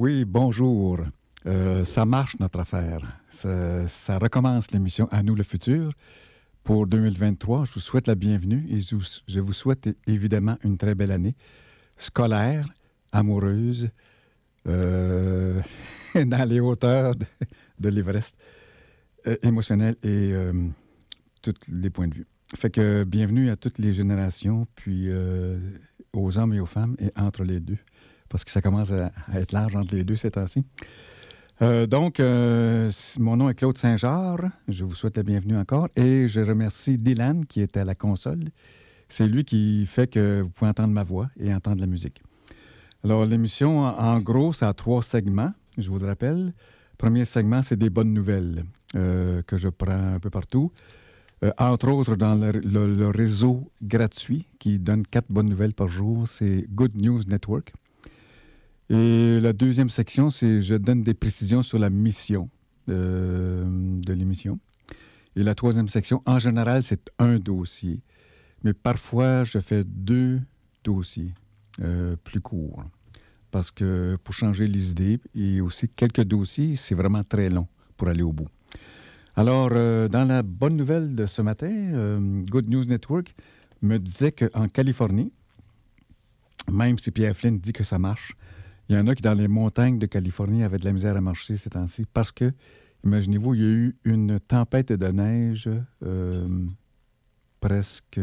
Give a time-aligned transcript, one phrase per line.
[0.00, 1.00] Oui, bonjour.
[1.44, 3.00] Euh, ça marche notre affaire.
[3.30, 5.90] Ça, recommence l'émission À nous le futur.
[6.62, 11.10] Pour 2023, je vous souhaite la bienvenue et je vous, souhaite évidemment une très belle
[11.10, 11.34] année
[11.96, 12.68] scolaire,
[13.10, 13.90] amoureuse,
[14.68, 15.60] euh,
[16.14, 17.14] dans les hauteurs
[17.80, 18.36] de, l'Everest,
[19.26, 20.32] euh, émotionnelle et
[21.42, 22.26] tous les points de vue.
[22.54, 25.08] Fait que bienvenue à toutes les générations, puis
[26.12, 27.78] aux hommes et aux femmes et entre les deux
[28.28, 30.64] parce que ça commence à, être large entre les deux ces temps-ci.
[31.60, 34.48] Euh, donc, euh, mon nom est Claude Saint-Georges.
[34.68, 38.40] Je vous souhaite la bienvenue encore et je remercie Dylan qui est à la console.
[39.08, 42.22] C'est lui qui fait que vous pouvez entendre ma voix et entendre la musique.
[43.04, 46.52] Alors, l'émission, en, gros, ça a trois segments, je vous le rappelle.
[46.96, 50.72] Premier segment, c'est des bonnes nouvelles euh, que je prends un peu partout.
[51.56, 56.96] Entre autres, dans le réseau gratuit qui donne quatre bonnes nouvelles par jour, c'est Good
[56.96, 57.72] News Network.
[58.90, 62.48] Et la deuxième section, c'est je donne des précisions sur la mission
[62.88, 63.64] euh,
[64.00, 64.58] de l'émission.
[65.36, 68.00] Et la troisième section, en général, c'est un dossier.
[68.64, 70.40] Mais parfois, je fais deux
[70.82, 71.32] dossiers
[71.82, 72.82] euh, plus courts.
[73.50, 78.08] Parce que pour changer les idées, et aussi quelques dossiers, c'est vraiment très long pour
[78.08, 78.48] aller au bout.
[79.36, 83.34] Alors, euh, dans la bonne nouvelle de ce matin, Good News Network
[83.82, 85.30] me disait qu'en Californie,
[86.70, 88.34] même si Pierre Flynn dit que ça marche,
[88.88, 91.20] il y en a qui, dans les montagnes de Californie, avaient de la misère à
[91.20, 92.52] marcher ces temps-ci parce que,
[93.04, 95.68] imaginez-vous, il y a eu une tempête de neige
[96.04, 96.48] euh,
[97.60, 98.20] presque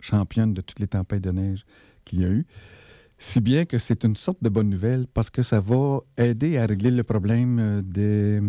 [0.00, 1.64] championne de toutes les tempêtes de neige
[2.04, 2.44] qu'il y a eu.
[3.18, 6.66] Si bien que c'est une sorte de bonne nouvelle parce que ça va aider à
[6.66, 8.40] régler le problème euh,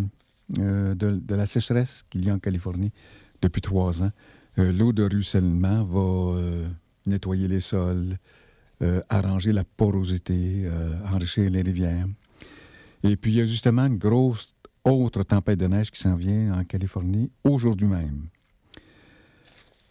[0.60, 2.92] euh, de, de la sécheresse qu'il y a en Californie
[3.42, 4.12] depuis trois ans.
[4.58, 6.38] L'eau de ruissellement va
[7.06, 8.18] nettoyer les sols,
[8.82, 12.08] euh, arranger la porosité, euh, enrichir les rivières.
[13.04, 16.52] Et puis, il y a justement une grosse autre tempête de neige qui s'en vient
[16.60, 18.26] en Californie aujourd'hui même.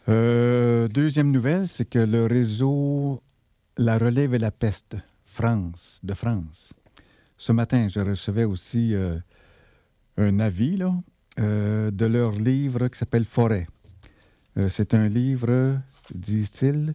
[0.09, 3.23] Euh, deuxième nouvelle, c'est que le réseau
[3.77, 6.75] La Relève et la Peste, France, de France.
[7.39, 8.95] Ce matin, je recevais aussi
[10.17, 10.83] un avis
[11.39, 13.69] de leur livre qui s'appelle Forêt.
[14.69, 15.79] C'est un livre,
[16.13, 16.95] disent-ils,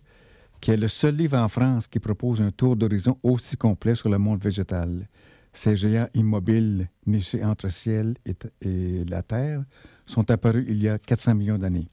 [0.65, 4.09] qui est le seul livre en France qui propose un tour d'horizon aussi complet sur
[4.09, 5.07] le monde végétal.
[5.53, 9.63] Ces géants immobiles nichés entre ciel et, la terre
[10.07, 11.87] sont apparus il y a 400 millions d'années.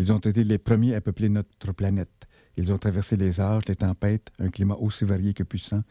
[0.00, 2.26] Ils ont été les premiers à peupler notre planète.
[2.56, 5.84] Ils ont traversé les âges, les tempêtes, un climat aussi varié que puissant,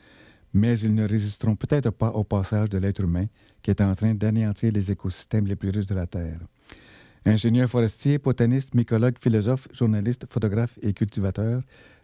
[0.54, 3.28] mais ils ne résisteront peut-être pas au passage de l'être humain
[3.62, 6.42] qui est en train d'anéantir les écosystèmes les plus riches de la Terre.
[7.26, 11.62] Ingénieurs forestiers, botanistes, mycologues, philosophes, journalistes, photographes et cultivateurs,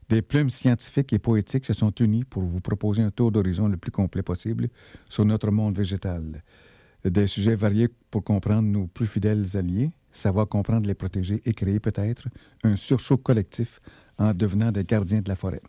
[0.10, 3.78] des plumes scientifiques et poétiques se sont unis pour vous proposer un tour d'horizon le
[3.78, 4.68] plus complet possible
[5.10, 6.44] sur notre monde végétal.
[7.06, 11.80] Des sujets variés pour comprendre nos plus fidèles alliés, savoir comprendre les protéger et créer
[11.80, 12.28] peut-être
[12.64, 13.82] un sursaut collectif
[14.18, 15.62] en devenant des gardiens de la forêt.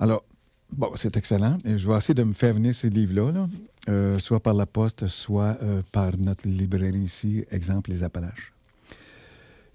[0.00, 0.24] Alors,
[0.70, 1.58] bon, c'est excellent.
[1.64, 3.48] Je vais essayer de me faire venir ces livres-là, là,
[3.88, 8.52] euh, soit par la poste, soit euh, par notre librairie ici, exemple les Appalaches.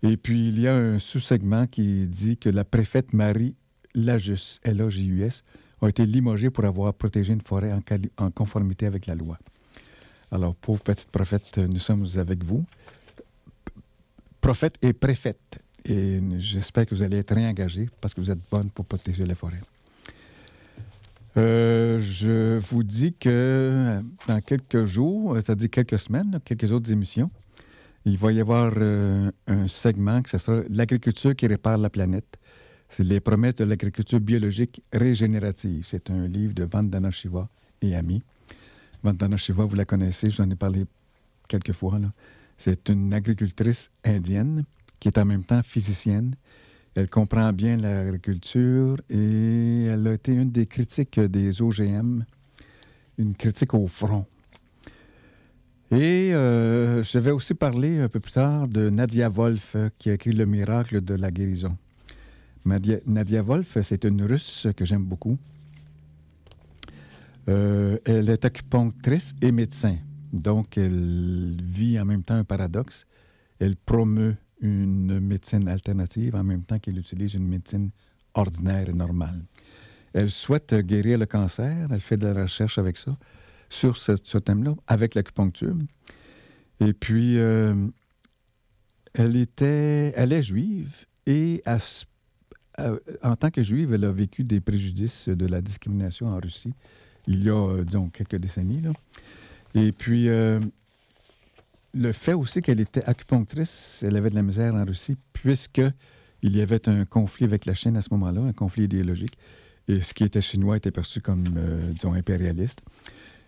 [0.03, 3.55] Et puis, il y a un sous-segment qui dit que la préfète Marie
[3.95, 5.43] Lajus, L-A-J-U-S,
[5.81, 7.73] a été limogée pour avoir protégé une forêt
[8.17, 9.37] en, conformité avec la loi.
[10.29, 12.65] Alors, pauvre petite prophète, nous sommes avec vous.
[14.41, 15.59] Prophète et préfète.
[15.85, 19.35] Et j'espère que vous allez être réengagés parce que vous êtes bonne pour protéger les
[19.35, 19.61] forêts.
[21.35, 27.31] Euh, je vous dis que dans quelques jours, c'est-à-dire quelques semaines, quelques autres émissions,
[28.05, 32.37] il va y avoir euh, un segment que ce sera l'agriculture qui répare la planète.
[32.89, 35.83] C'est les promesses de l'agriculture biologique régénérative.
[35.85, 37.47] C'est un livre de Vandana Shiva
[37.81, 38.21] et amis.
[39.01, 40.85] Vandana Shiva, vous la connaissez, j'en ai parlé
[41.47, 41.97] quelques fois.
[42.57, 44.63] C'est une agricultrice indienne
[44.99, 46.35] qui est en même temps physicienne.
[46.95, 52.23] Elle comprend bien l'agriculture et elle a été une des critiques des OGM,
[53.17, 54.27] une critique au front.
[55.91, 60.09] Et euh, je vais aussi parler un peu plus tard de Nadia Wolf, euh, qui
[60.09, 61.77] a écrit Le miracle de la guérison.
[62.65, 65.37] Nadia, Wolf, c'est une russe que j'aime beaucoup.
[67.49, 69.97] Euh, elle est acupunctrice et médecin.
[70.31, 73.05] Donc, elle vit en même temps un paradoxe.
[73.59, 77.91] Elle promeut une médecine alternative en même temps qu'elle utilise une médecine
[78.33, 79.43] ordinaire et normale.
[80.13, 81.89] Elle souhaite guérir le cancer.
[81.91, 83.17] Elle fait de la recherche avec ça,
[83.73, 85.75] sur ce, thème-là, avec l'acupuncture.
[86.79, 87.87] Et puis, euh,
[89.13, 91.63] elle était, elle est juive et
[92.79, 96.73] euh, en tant que juive, elle a vécu des préjudices de la discrimination en Russie
[97.27, 98.81] il y a, euh, disons, quelques décennies.
[98.81, 98.91] là.
[99.75, 100.59] Et puis, euh,
[101.93, 105.81] le fait aussi qu'elle était acupunctrice, elle avait de la misère en Russie, puisque
[106.41, 109.37] il y avait un conflit avec la Chine à ce moment-là, un conflit idéologique.
[109.87, 111.45] Et ce qui était chinois était perçu comme,
[111.93, 112.81] disons, impérialiste.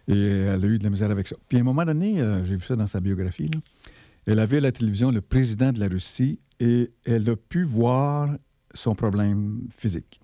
[0.07, 1.35] Et elle a eu de la misère avec ça.
[1.47, 3.59] Puis à un moment donné, euh, j'ai vu ça dans sa biographie, là,
[4.27, 8.29] elle avait à la télévision le président de la Russie et elle a pu voir
[8.73, 10.19] son problème physique,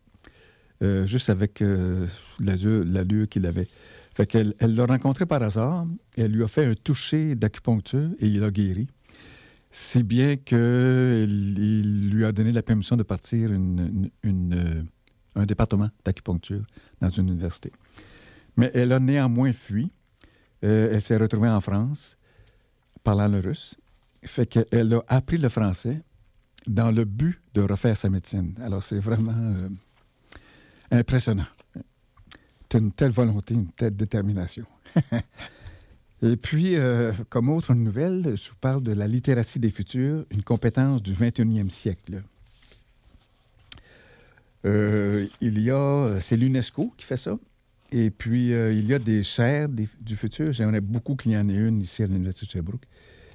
[0.81, 2.07] euh, juste avec euh,
[2.39, 3.67] l'allure qu'il avait.
[4.11, 5.87] Fait qu'elle elle l'a rencontré par hasard,
[6.17, 8.87] elle lui a fait un toucher d'acupuncture et il a guéri.
[9.71, 10.57] Si bien qu'il
[11.57, 14.81] il lui a donné la permission de partir une, euh,
[15.35, 16.63] un département d'acupuncture
[16.99, 17.71] dans une université.
[18.57, 19.91] Mais elle a néanmoins fui.
[20.63, 22.15] Euh, elle s'est retrouvée en France,
[23.03, 23.75] parlant le russe.
[24.23, 26.01] Fait qu'elle a appris le français
[26.67, 28.53] dans le but de refaire sa médecine.
[28.61, 29.69] Alors, c'est vraiment euh,
[30.91, 31.47] impressionnant.
[32.71, 34.65] C'est une telle volonté, une telle détermination.
[36.23, 40.43] Et puis, euh, comme autre nouvelle, je vous parle de la littératie des futurs, une
[40.43, 42.21] compétence du 21e siècle.
[44.63, 47.35] Il y a, c'est l'UNESCO qui fait ça.
[47.91, 50.51] Et puis, euh, il y a des chaires du futur.
[50.51, 52.85] J'aimerais beaucoup qu'il y en ait une ici à l'Université de Sherbrooke.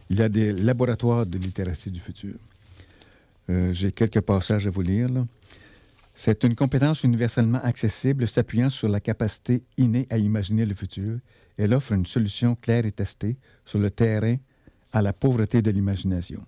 [0.09, 2.35] Il y a des laboratoires de littératie du futur.
[3.51, 5.09] Euh, J'ai quelques passages à vous lire.
[6.15, 11.19] C'est une compétence universellement accessible s'appuyant sur la capacité innée à imaginer le futur.
[11.59, 13.37] Elle offre une solution claire et testée
[13.67, 14.37] sur le terrain
[14.93, 16.43] à la pauvreté de l'imagination.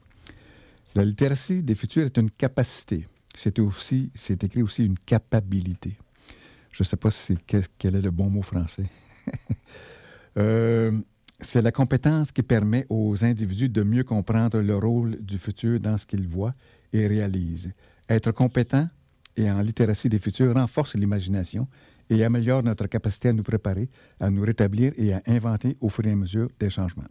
[0.94, 3.06] La littératie des futurs est une capacité.
[3.34, 5.99] C'est aussi, c'est écrit aussi une capacité.
[6.78, 8.86] Je ne sais pas si quel est le bon mot français.
[10.36, 10.92] Euh,
[11.40, 15.96] c'est la compétence qui permet aux individus de mieux comprendre le rôle du futur dans
[15.96, 16.54] ce qu'ils voient
[16.92, 17.72] et réalisent.
[18.08, 18.86] Être compétent
[19.36, 21.66] et en littératie des futurs renforce l'imagination
[22.08, 23.88] et améliore notre capacité à nous préparer,
[24.20, 27.10] à nous rétablir et à inventer au fur et à mesure des changements.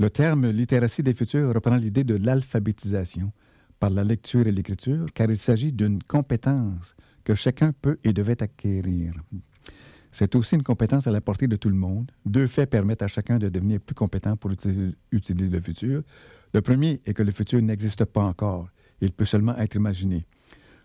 [0.00, 3.30] Le terme littératie des futurs reprend l'idée de l'alphabétisation
[3.78, 8.42] par la lecture et l'écriture, car il s'agit d'une compétence que chacun peut et devait
[8.42, 9.14] acquérir.
[10.10, 12.12] C'est aussi une compétence à la portée de tout le monde.
[12.26, 16.02] Deux faits permettent à chacun de devenir plus compétent pour utiliser, le futur.
[16.52, 18.68] Le premier est que le futur n'existe pas encore.
[19.00, 20.26] Il peut seulement être imaginé.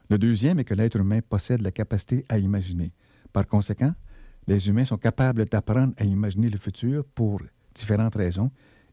[0.10, 2.94] Le deuxième est que l'être humain possède la capacité à imaginer.
[3.34, 3.94] Par conséquent,
[4.48, 7.42] les humains sont capables d'apprendre à imaginer le futur pour
[7.76, 8.50] différentes raisons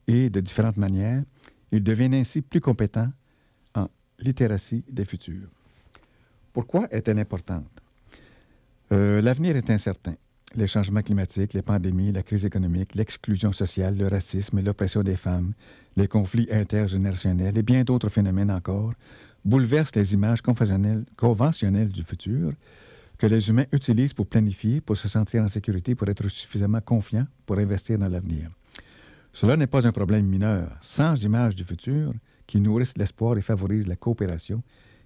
[0.09, 1.23] et de différentes manières.
[1.71, 3.13] Ils deviennent ainsi plus compétents
[3.77, 3.89] en
[4.19, 5.49] littératie des futurs.
[6.55, 7.67] Pourquoi est-elle importante?
[8.93, 10.15] Euh, L'avenir est incertain.
[10.55, 15.53] Les changements climatiques, les pandémies, la crise économique, l'exclusion sociale, le racisme, l'oppression des femmes,
[15.97, 18.93] les conflits intergénérationnels et bien d'autres phénomènes encore
[19.45, 22.53] bouleversent les images conventionnelles, du futur
[23.19, 27.27] que les humains utilisent pour planifier, pour se sentir en sécurité, pour être suffisamment confiants,
[27.47, 28.49] pour investir dans l'avenir.
[29.33, 30.69] Cela n'est pas un problème mineur.
[30.81, 32.13] Sans image du futur
[32.47, 34.63] qui nourrissent l'espoir et favorisent la coopération,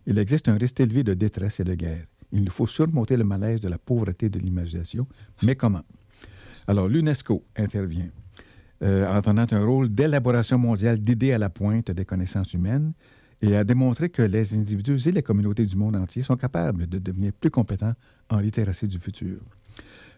[0.08, 2.06] il existe un risque élevé de détresse et de guerre.
[2.32, 5.06] Il nous faut surmonter le malaise de la pauvreté de l'imagination.
[5.42, 5.82] Mais comment?
[6.66, 8.08] Alors, l'UNESCO intervient
[8.82, 12.94] euh, en tenant un rôle d'élaboration mondiale d'idées à la pointe des connaissances humaines
[13.42, 16.98] et a démontré que les individus et les communautés du monde entier sont capables de
[16.98, 17.94] devenir plus compétents
[18.30, 19.38] en littératie du futur.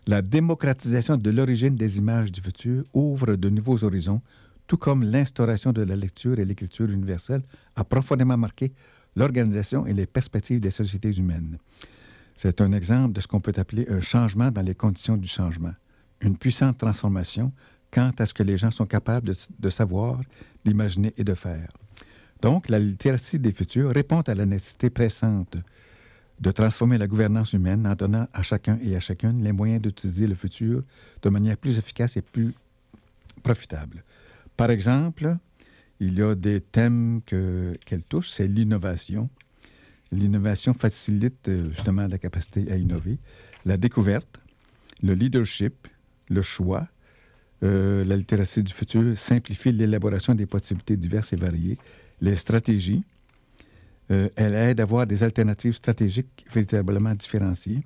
[0.07, 4.23] La démocratisation de l'origine des images du futur ouvre de nouveaux horizons,
[4.69, 7.43] tout comme l'instauration de la lecture et l'écriture universelle
[7.75, 8.73] a profondément marqué
[9.21, 11.59] l'organisation et les perspectives des sociétés humaines.
[12.35, 15.75] C'est un exemple de ce qu'on peut appeler un changement dans les conditions du changement,
[16.23, 17.53] une puissante transformation
[17.91, 20.21] quant à ce que les gens sont capables de, savoir,
[20.65, 21.69] d'imaginer et de faire.
[22.41, 25.57] Donc, la littératie des futurs répond à la nécessité pressante
[26.41, 30.27] de transformer la gouvernance humaine en donnant à chacun et à chacune les moyens d'utiliser
[30.27, 30.83] le futur
[31.21, 32.55] de manière plus efficace et plus
[33.43, 34.03] profitable.
[34.57, 35.37] Par exemple,
[36.01, 39.29] il y a des thèmes que- qu'elle touche, c'est l'innovation.
[40.13, 43.19] L'innovation facilite euh, justement la capacité à innover,
[43.65, 44.41] la découverte,
[45.03, 45.89] le leadership,
[46.29, 46.89] le choix,
[47.63, 51.77] Euh, la littératie du futur simplifie l'élaboration des possibilités diverses et variées.
[52.23, 53.05] Les stratégies,
[54.11, 57.83] euh, elle aide à avoir des alternatives stratégiques véritablement différenciées.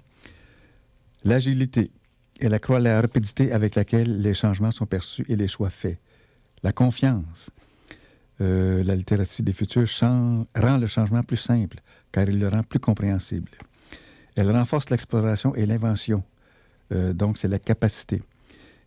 [1.24, 1.90] L'agilité,
[2.38, 5.98] elle accroît la rapidité avec laquelle les changements sont perçus et les choix faits.
[6.62, 7.50] La confiance,
[8.40, 11.78] euh, la littératie des futurs rend le changement plus simple,
[12.10, 13.50] car il le rend plus compréhensible.
[14.36, 16.24] Elle renforce l'exploration et l'invention,
[16.92, 18.22] euh, donc c'est la capacité.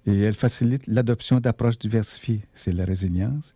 [0.05, 3.53] Et elle facilite l'adoption d'approches diversifiées, c'est la résilience.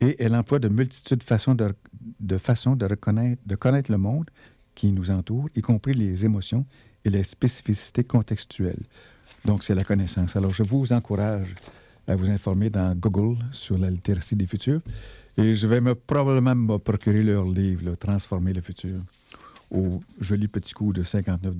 [0.00, 4.30] Et elle emploie de multitudes de façons de, de connaître le monde
[4.74, 6.66] qui nous entoure, y compris les émotions
[7.04, 8.82] et les spécificités contextuelles.
[9.44, 10.36] Donc, c'est la connaissance.
[10.36, 11.54] Alors, je vous encourage
[12.06, 14.80] à vous informer dans Google sur la littératie des futurs.
[15.38, 19.00] Et je vais me probablement me procurer leur livre, là, Transformer le futur,
[19.70, 21.54] au joli petit coût de 59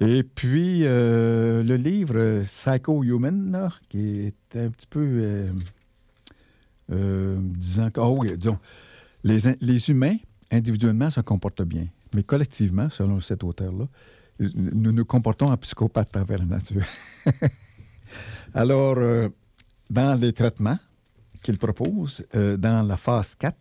[0.00, 5.00] Et puis, euh, le livre Psycho Human, qui est un petit peu.
[5.00, 5.50] euh,
[6.92, 8.58] euh, disant oh disons,
[9.24, 10.16] les, les humains,
[10.50, 11.86] individuellement, se comportent bien.
[12.14, 13.86] Mais collectivement, selon cet auteur-là,
[14.38, 16.84] nous nous comportons en psychopathe envers la nature.
[18.54, 19.28] Alors, euh,
[19.90, 20.78] dans les traitements
[21.42, 23.56] qu'il propose, euh, dans la phase 4,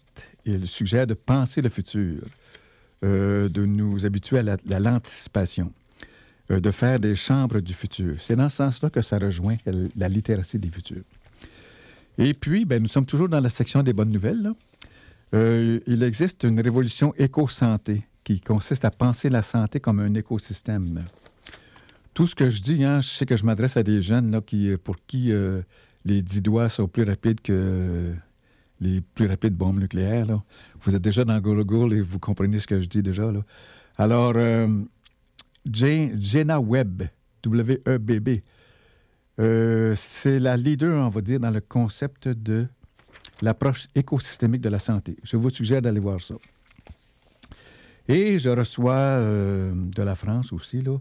[0.45, 2.21] il suggère de penser le futur,
[3.03, 5.71] euh, de nous habituer à la- à l'anticipation,
[6.51, 8.15] euh, de faire des chambres du futur.
[8.19, 9.55] C'est dans ce sens-là que ça rejoint
[9.95, 11.03] la- littératie des futurs.
[12.17, 14.51] Et puis, ben, nous sommes toujours dans la section des bonnes nouvelles.
[15.33, 21.03] Euh, il existe une révolution éco-santé qui consiste à penser la santé comme un écosystème.
[22.13, 24.39] Tout ce que je dis, hein, je sais que je m'adresse à des jeunes là,
[24.41, 25.31] qui, pour qui
[26.05, 28.13] les dix doigts sont plus rapides que
[28.79, 30.41] les plus rapides bombes nucléaires.
[30.81, 33.31] Vous êtes déjà dans Google et vous comprenez ce que je dis déjà.
[33.97, 34.67] Alors, euh,
[35.65, 37.03] Jenna Webb,
[37.43, 38.29] W-E-B-B,
[39.39, 42.67] euh, c'est la leader, on va dire, dans le concept de
[43.41, 45.17] l'approche écosystémique de la santé.
[45.23, 46.35] Je vous suggère d'aller voir ça.
[48.07, 50.97] Et je reçois euh, de la France aussi là,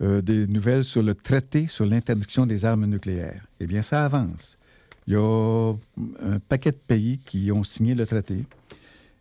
[0.00, 3.46] euh, des nouvelles sur le traité sur l'interdiction des armes nucléaires.
[3.60, 4.58] Eh bien, ça avance.
[5.06, 5.74] Il y a
[6.20, 8.44] un paquet de pays qui ont signé le traité.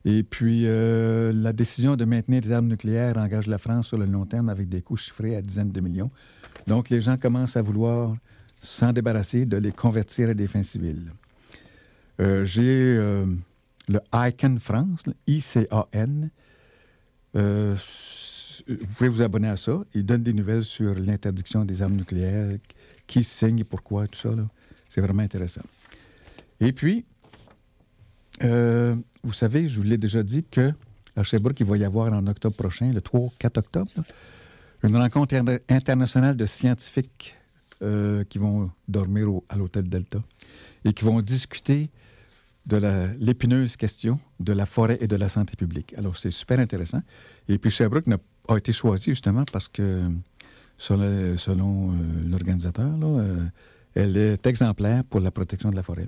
[0.05, 4.05] Et puis, euh, la décision de maintenir des armes nucléaires engage la France sur le
[4.05, 6.12] long terme avec des coûts chiffrés à dizaines de millions.
[6.65, 8.15] Donc, les gens commencent à vouloir
[8.62, 11.12] s'en débarrasser, de les convertir à des fins civiles.
[12.19, 13.25] Euh, J'ai euh,
[13.88, 16.29] le ICAN France, I-C-A-N.
[18.70, 19.84] Euh, vous pouvez vous abonner à ça.
[19.94, 22.52] Il donne des nouvelles sur l'interdiction des armes nucléaires,
[23.06, 24.30] qui signe et pourquoi, tout ça.
[24.90, 25.62] C'est vraiment intéressant.
[26.60, 27.06] Et puis,
[28.44, 30.72] euh, vous savez, je vous l'ai déjà dit que
[31.16, 34.04] à Sherbrooke, il va y avoir en octobre prochain, le 3-4 octobre, là,
[34.84, 37.36] une rencontre inter- internationale de scientifiques
[37.82, 40.20] euh, qui vont dormir au- à l'hôtel Delta
[40.86, 41.90] et qui vont discuter
[42.68, 42.78] de
[43.20, 45.96] l'épineuse question de la forêt et de la santé publique.
[45.98, 47.02] Alors, c'est super intéressant.
[47.48, 50.10] Et puis, Sherbrooke n'a- a été choisi justement parce que,
[50.77, 51.94] selon, euh,
[52.30, 53.46] l'organisateur, euh,
[53.96, 56.08] elle est exemplaire pour la protection de la forêt.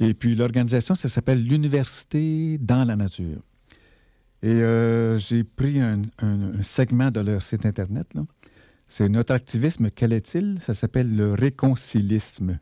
[0.00, 3.40] Et puis, l'organisation, ça s'appelle l'Université dans la nature.
[4.42, 6.02] Et euh, j'ai pris un,
[6.62, 8.12] segment de leur site Internet.
[8.86, 10.58] C'est notre activisme, quel est-il?
[10.60, 12.58] Ça s'appelle le réconcilisme.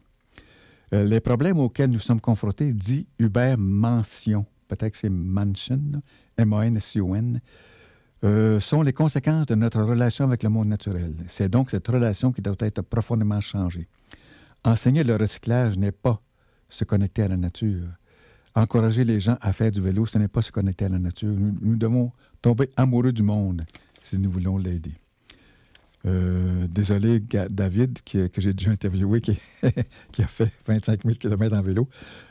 [0.93, 6.03] Les problèmes auxquels nous sommes confrontés, dit Hubert Mention, peut-être que c'est Mansion,
[6.37, 7.41] M-A-N-S-I-O-N,
[8.25, 11.15] euh, sont les conséquences de notre relation avec le monde naturel.
[11.27, 13.89] C'est donc cette relation qui doit être profondément changée.
[14.65, 16.21] Enseigner le recyclage n'est pas
[16.69, 17.89] se connecter à la nature.
[18.55, 21.35] Encourager les gens à faire du vélo, ce n'est pas se connecter à la nature.
[21.37, 23.65] Nous, devons tomber amoureux du monde
[24.03, 24.93] si nous voulons l'aider.
[26.05, 29.39] Euh, désolé, David, que j'ai déjà interviewé, qui,
[30.13, 31.89] qui a fait 25 000 km en vélo.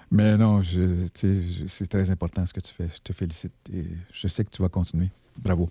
[0.09, 2.89] Mais non, c'est très important ce que tu fais.
[2.93, 5.09] Je te félicite et je sais que tu vas continuer.
[5.37, 5.69] Bravo.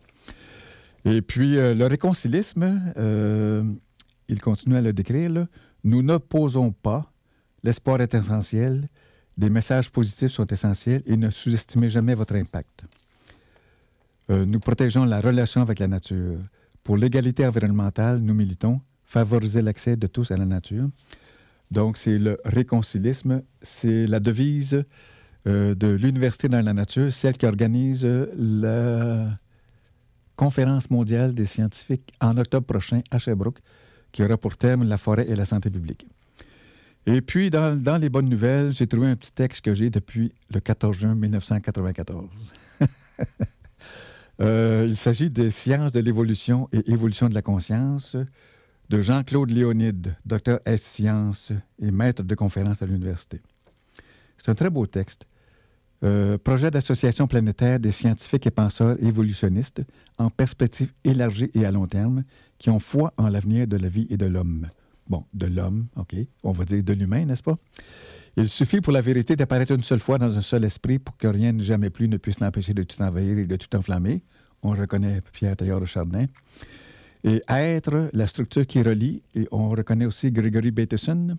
[1.05, 3.65] Et puis, euh, le réconcilisme, euh,
[4.29, 5.47] il continue à le décrire.
[5.85, 7.11] Nous n'opposons pas.
[7.63, 8.89] L'espoir est essentiel.
[9.37, 12.85] Des messages positifs sont essentiels et ne sous-estimez jamais votre impact.
[14.31, 16.39] Euh, nous protégeons la relation avec la nature.
[16.85, 20.89] Pour l'égalité environnementale, nous militons favoriser l'accès de tous à la nature.
[21.71, 23.43] Donc, c'est le réconcilisme.
[23.63, 24.85] C'est la devise
[25.47, 29.37] de l'Université dans la nature, celle qui organise la
[30.41, 33.61] conférence mondiale des scientifiques en octobre prochain à Sherbrooke,
[34.11, 36.07] qui aura pour thème la forêt et la santé publique.
[37.05, 40.61] Et puis, dans, les bonnes nouvelles, j'ai trouvé un petit texte que j'ai depuis le
[40.61, 42.29] 14 juin 1994.
[44.43, 48.17] Euh, il s'agit des sciences de l'évolution et évolution de la conscience
[48.89, 53.43] de Jean-Claude Léonide, docteur S sciences et maître de conférences à l'université.
[54.39, 55.27] C'est un très beau texte.
[56.03, 59.83] Euh, projet d'association planétaire des scientifiques et penseurs évolutionnistes
[60.17, 62.25] en perspective élargie et à long terme
[62.59, 64.67] qui ont foi en l'avenir de la vie et de l'homme.
[65.09, 67.57] Bon, de l'homme, OK, on va dire de l'humain, n'est-ce pas?
[68.37, 71.27] Il suffit pour la vérité d'apparaître une seule fois dans un seul esprit pour que
[71.27, 74.23] rien jamais plus ne puisse l'empêcher de tout envahir et de tout enflammer.
[74.63, 76.27] On reconnaît Pierre Taillard Chardin.
[77.25, 81.37] Et être, la structure qui relie, et on reconnaît aussi Gregory Bateson,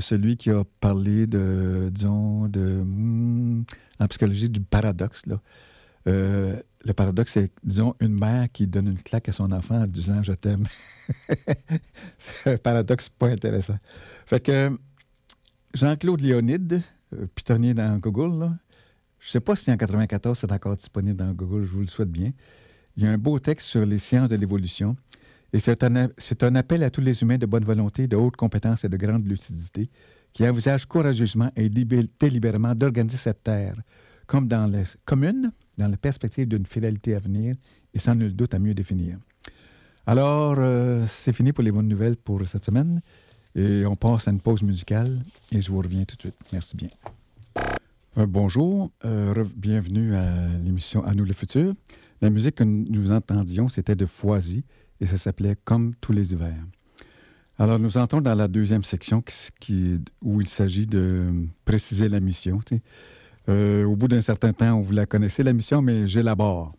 [0.00, 3.64] celui qui a parlé de, disons, de, hmm,
[4.00, 5.26] en psychologie du paradoxe.
[5.26, 5.40] Là.
[6.06, 9.86] Euh, le paradoxe, c'est, disons, une mère qui donne une claque à son enfant en
[9.86, 10.64] disant Je t'aime.
[12.18, 13.78] c'est un paradoxe pas intéressant.
[14.26, 14.70] Fait que
[15.74, 16.82] Jean-Claude Léonide,
[17.14, 18.52] euh, pitonnier dans Google, là,
[19.20, 22.10] je sais pas si en 94 c'est encore disponible dans Google, je vous le souhaite
[22.10, 22.32] bien.
[22.96, 24.96] Il y a un beau texte sur les sciences de l'évolution.
[25.52, 28.88] Et c'est un, appel à tous les humains de bonne volonté, de haute compétence et
[28.88, 29.88] de grande lucidité
[30.32, 33.76] qui envisagent courageusement et délibérément d'organiser cette terre
[34.26, 37.56] comme dans les communes, dans la perspective d'une fidélité à venir
[37.94, 39.16] et sans nul doute à mieux définir.
[40.06, 43.00] Alors, euh, c'est fini pour les bonnes nouvelles pour cette semaine.
[43.54, 45.18] Et on passe à une pause musicale
[45.50, 46.36] et je vous reviens tout de suite.
[46.52, 46.90] Merci bien.
[48.18, 51.72] Euh, bonjour, euh, bienvenue à l'émission À nous le futur.
[52.20, 54.64] La musique que nous entendions, c'était de Foisy
[55.00, 56.64] et ça s'appelait Comme tous les hivers.
[57.60, 59.20] Alors, nous entrons dans la deuxième section
[60.22, 62.60] où il s'agit de préciser la mission.
[63.48, 66.72] Euh, au bout d'un certain temps, vous la connaissez, la mission, mais j'élabore.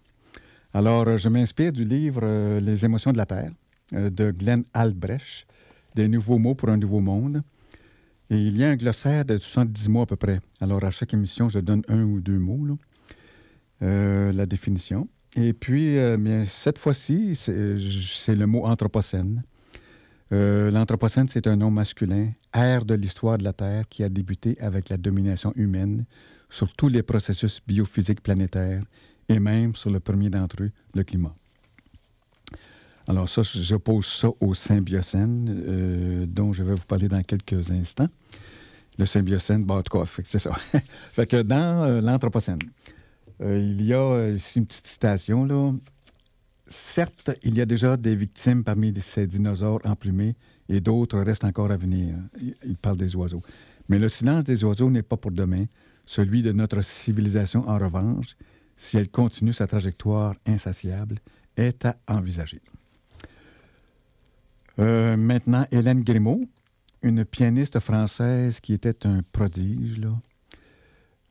[0.73, 3.51] Alors, euh, je m'inspire du livre euh, Les émotions de la Terre
[3.91, 5.47] de Glenn Albrecht,
[5.95, 7.41] Des nouveaux mots pour un nouveau monde.
[8.29, 10.39] Et il y a un glossaire de 70 mots à peu près.
[10.61, 12.77] Alors, à chaque émission, je donne un ou deux mots,
[13.81, 15.09] la définition.
[15.35, 19.43] Et puis, bien, cette fois-ci, c'est le mot anthropocène.
[20.31, 24.89] L'anthropocène, c'est un nom masculin, ère de l'histoire de la Terre qui a débuté avec
[24.89, 26.05] la domination humaine
[26.49, 28.81] sur tous les processus biophysiques planétaires
[29.27, 31.35] et même sur le premier d'entre eux, le climat.
[33.07, 38.09] Alors ça, j'oppose ça au symbiocène, euh, dont je vais vous parler dans quelques instants.
[38.97, 40.51] Le symbiocène, bon, en tout cas, c'est ça.
[41.11, 42.59] fait que dans euh, l'anthropocène,
[43.41, 45.73] euh, il y a ici une petite citation, là.
[46.67, 50.35] Certes, il y a déjà des victimes parmi ces dinosaures emplumés
[50.67, 52.15] et d'autres restent encore à venir.
[52.63, 53.41] Il parle des oiseaux.
[53.87, 55.65] Mais le silence des oiseaux n'est pas pour demain.
[56.05, 58.35] Celui de notre civilisation, en revanche,
[58.75, 61.19] si elle continue sa trajectoire insatiable,
[61.57, 62.61] est à envisager.
[64.77, 66.47] Euh, maintenant, Hélène Grimaud,
[67.01, 70.13] une pianiste française qui était un prodige, là.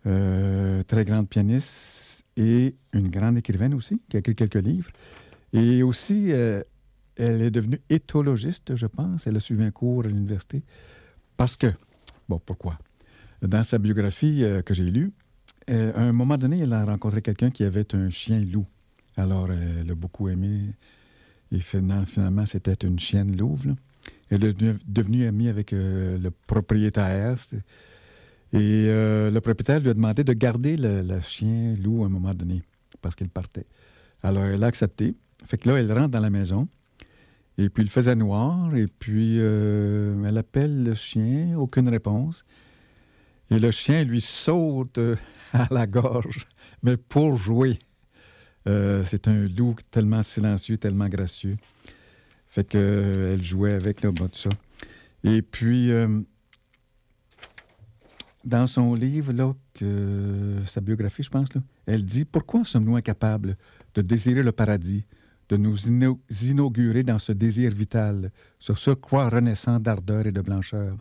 [0.06, 4.90] Euh, très grande pianiste et une grande écrivaine aussi, qui a écrit quelques livres.
[5.52, 6.62] Et aussi, euh,
[7.16, 9.26] elle est devenue éthologiste, je pense.
[9.26, 10.62] Elle a suivi un cours à l'université.
[11.37, 11.66] Parce que,
[12.28, 12.78] bon, pourquoi?
[13.42, 15.12] Dans sa biographie euh, que j'ai lue,
[15.68, 18.66] à un moment donné, elle a rencontré quelqu'un qui avait un chien loup.
[19.18, 20.72] Alors, elle a beaucoup aimé.
[21.52, 23.74] Et finalement, c'était une chienne louve.
[24.30, 24.56] Elle est
[24.87, 27.37] devenue amie avec le propriétaire.
[28.52, 32.62] Et le propriétaire lui a demandé de garder le, chien loup à un moment donné,
[33.02, 33.66] parce qu'il partait.
[34.22, 35.14] Alors, elle a accepté.
[35.44, 36.66] Fait que là, elle rentre dans la maison.
[37.58, 38.74] Et puis, il faisait noir.
[38.74, 42.44] Et puis, elle appelle le chien, aucune réponse.
[43.50, 45.16] Et le chien lui saute euh,
[45.52, 46.46] à la gorge,
[46.82, 47.78] mais pour jouer.
[48.66, 51.56] Euh, c'est un loup tellement silencieux, tellement gracieux.
[52.48, 54.50] Fait qu'elle euh, jouait avec, le bas tout ça.
[55.24, 55.90] Et puis,
[58.48, 59.54] dans son livre, là,
[60.64, 61.48] sa biographie, je pense,
[61.87, 63.56] elle dit Pourquoi sommes-nous incapables
[63.94, 65.04] de désirer le paradis,
[65.48, 70.96] de nous inaugurer dans ce désir vital, ce surcroît renaissant d'ardeur et de blancheur?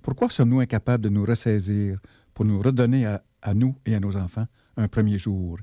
[0.00, 1.98] Pourquoi sommes-nous incapables de nous ressaisir
[2.32, 4.46] pour nous redonner à, nous et à nos enfants
[4.76, 5.58] un premier jour?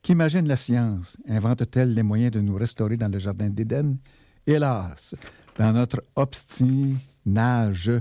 [0.00, 1.16] Qu'imagine la science?
[1.28, 3.98] Invente-t-elle les moyens de nous restaurer dans le jardin d'Éden?
[4.46, 5.14] Hélas,
[5.56, 7.92] dans notre obstinage,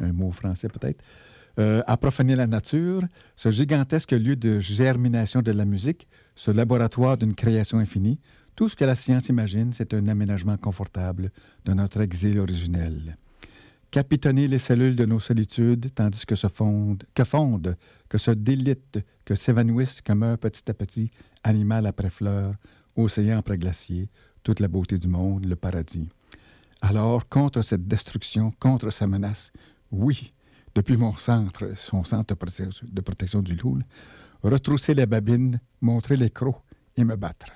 [0.00, 1.02] un mot français peut-être,
[1.58, 3.02] euh, à profaner la nature,
[3.36, 8.18] ce gigantesque lieu de germination de la musique, ce laboratoire d'une création infinie,
[8.56, 11.30] tout ce que la science imagine, c'est un aménagement confortable
[11.64, 13.16] de notre exil originel
[13.94, 17.76] capitonner les cellules de nos solitudes, tandis que se fondent, que fondent,
[18.08, 21.12] que se délitent, que s'évanouissent, que meurent petit à petit,
[21.44, 22.56] animal après fleur,
[22.96, 24.10] océan après glacier,
[24.42, 26.08] toute la beauté du monde, le paradis.
[26.80, 29.52] Alors, contre cette destruction, contre sa menace,
[29.92, 30.33] oui,
[30.74, 33.78] depuis mon centre, son centre de protection, du loup,
[34.42, 36.60] retrousser les babines, montrer les crocs
[36.96, 37.46] et me battre.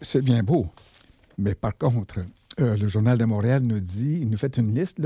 [0.00, 0.66] C'est bien beau,
[1.38, 2.20] Mais par contre,
[2.60, 5.00] euh, le Journal de Montréal nous dit, il nous fait une liste,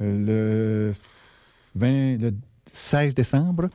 [0.00, 0.94] euh, le,
[1.74, 2.34] 20, le
[2.72, 3.70] 16 décembre,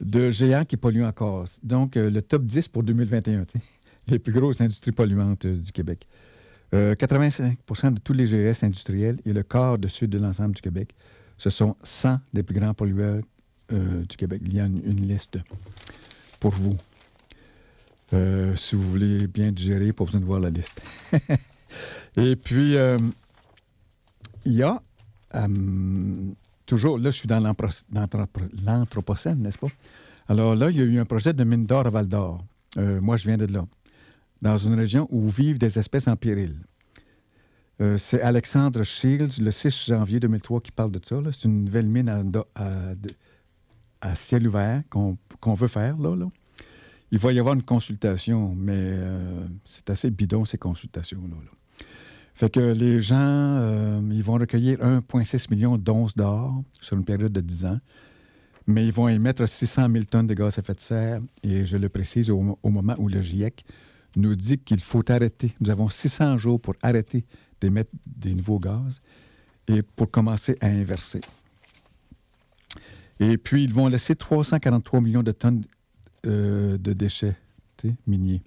[0.00, 1.46] de géants qui polluent encore.
[1.62, 3.64] Donc, euh, le top 10 pour 2021, tu sais,
[4.08, 6.06] les plus grosses industries polluantes du Québec.
[6.72, 10.62] Euh, 85% de tous les GES industriels et le quart de ceux de l'ensemble du
[10.62, 10.94] Québec,
[11.38, 13.20] ce sont 100 des plus grands pollueurs
[13.72, 14.42] euh, du Québec.
[14.44, 15.38] Il y a une, liste
[16.40, 16.76] pour vous.
[18.12, 20.82] Euh, si vous voulez bien digérer, pas besoin de voir la liste.
[22.16, 22.98] et puis, euh,
[24.44, 24.80] il y a
[26.66, 29.68] toujours, là, je suis dans l'anthro- l'anthropo- l'Anthropocène, n'est-ce pas?
[30.28, 32.44] Alors là, il y a eu un projet de mine d'or à Val d'Or.
[32.76, 33.64] Moi, je viens de là.
[34.44, 36.54] Dans une région où vivent des espèces en péril.
[37.80, 41.16] Euh, c'est Alexandre Shields, le 6 janvier 2003, qui parle de ça.
[41.32, 42.10] C'est une nouvelle mine
[44.02, 46.14] à, ciel ouvert qu'on veut faire, là.
[47.10, 51.36] Il va y avoir une consultation, mais euh, c'est assez bidon, ces consultations-là.
[51.42, 51.86] là.
[52.34, 57.32] Fait que les gens, euh, ils vont recueillir 1,6 million d'onces d'or sur une période
[57.32, 57.80] de 10 ans,
[58.66, 61.78] mais ils vont émettre 600 000 tonnes de gaz à effet de serre, et je
[61.78, 63.64] le précise au moment où le GIEC
[64.16, 65.54] nous dit qu'il faut arrêter.
[65.60, 67.24] Nous avons 600 jours pour arrêter
[67.60, 69.00] d'émettre des nouveaux gaz
[69.68, 71.20] et pour commencer à inverser.
[73.20, 75.64] Et puis, ils vont laisser 343 millions de tonnes
[76.26, 77.36] euh, de déchets
[78.06, 78.42] miniers.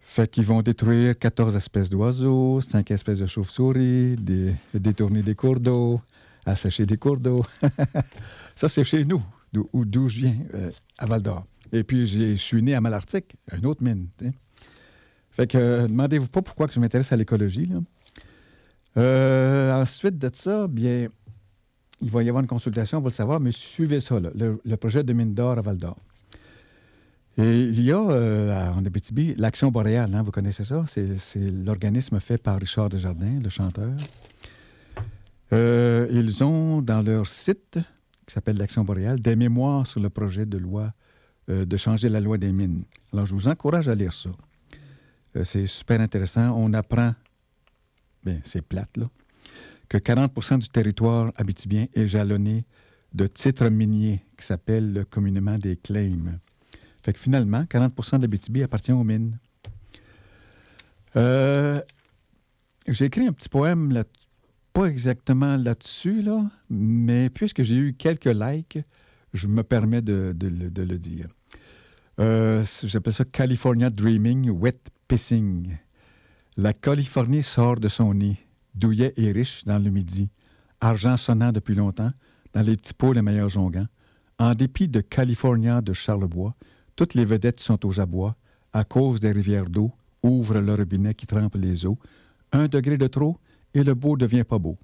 [0.00, 5.58] Fait qu'ils vont détruire 14 espèces d'oiseaux, 5 espèces de chauves-souris, des- détourner des cours
[5.58, 6.00] d'eau,
[6.44, 7.42] assécher des cours d'eau.
[8.54, 11.46] Ça, c'est chez nous, d'où où- d'où je viens, euh, à Val-d'Or.
[11.72, 14.08] Et puis, je suis né à Malartic, une autre mine.
[15.30, 17.70] Fait que, euh, demandez-vous pas pourquoi que je m'intéresse à l'écologie.
[18.98, 21.08] Euh, ensuite de ça, bien,
[22.02, 25.02] il va y avoir une consultation, on va le savoir, mais suivez ça, le, projet
[25.02, 25.96] de mine d'or à Val-d'Or.
[27.38, 30.84] Et il y a euh, en Abitibi l'Action boréale, hein, vous connaissez ça?
[30.86, 33.92] C'est c'est l'organisme fait par Richard Desjardins, le chanteur.
[35.54, 37.78] Euh, ils ont dans leur site,
[38.26, 40.92] qui s'appelle l'Action boréale, des mémoires sur le projet de loi
[41.48, 42.84] euh, de changer la loi des mines.
[43.12, 44.30] Alors, je vous encourage à lire ça.
[45.36, 46.56] Euh, c'est super intéressant.
[46.56, 47.14] On apprend,
[48.24, 49.08] bien, c'est plate, là,
[49.88, 52.64] que 40 du territoire abitibien est jalonné
[53.12, 56.38] de titres miniers qui s'appellent communément des claims.
[57.02, 59.38] Fait que finalement, 40% d'Abitibi appartient aux mines.
[61.16, 61.80] Euh,
[62.86, 64.04] j'ai écrit un petit poème, là,
[64.72, 68.78] pas exactement là-dessus, là, mais puisque j'ai eu quelques likes,
[69.32, 71.28] je me permets de, le- dire.
[72.20, 75.76] Euh, J'appelle ça California Dreaming Wet Pissing.
[76.56, 78.36] La Californie sort de son nid,
[78.74, 80.28] douillet et riche dans le midi,
[80.80, 82.12] argent sonnant depuis longtemps,
[82.52, 83.86] dans les petits pots les meilleurs onguents.
[84.38, 86.54] En dépit de California de Charlebois,
[86.94, 88.36] toutes les vedettes sont aux abois,
[88.72, 89.92] à cause des rivières d'eau,
[90.22, 91.98] ouvrent le robinet qui trempe les eaux.
[92.52, 93.38] Un degré de trop,
[93.72, 94.76] et le beau devient pas beau.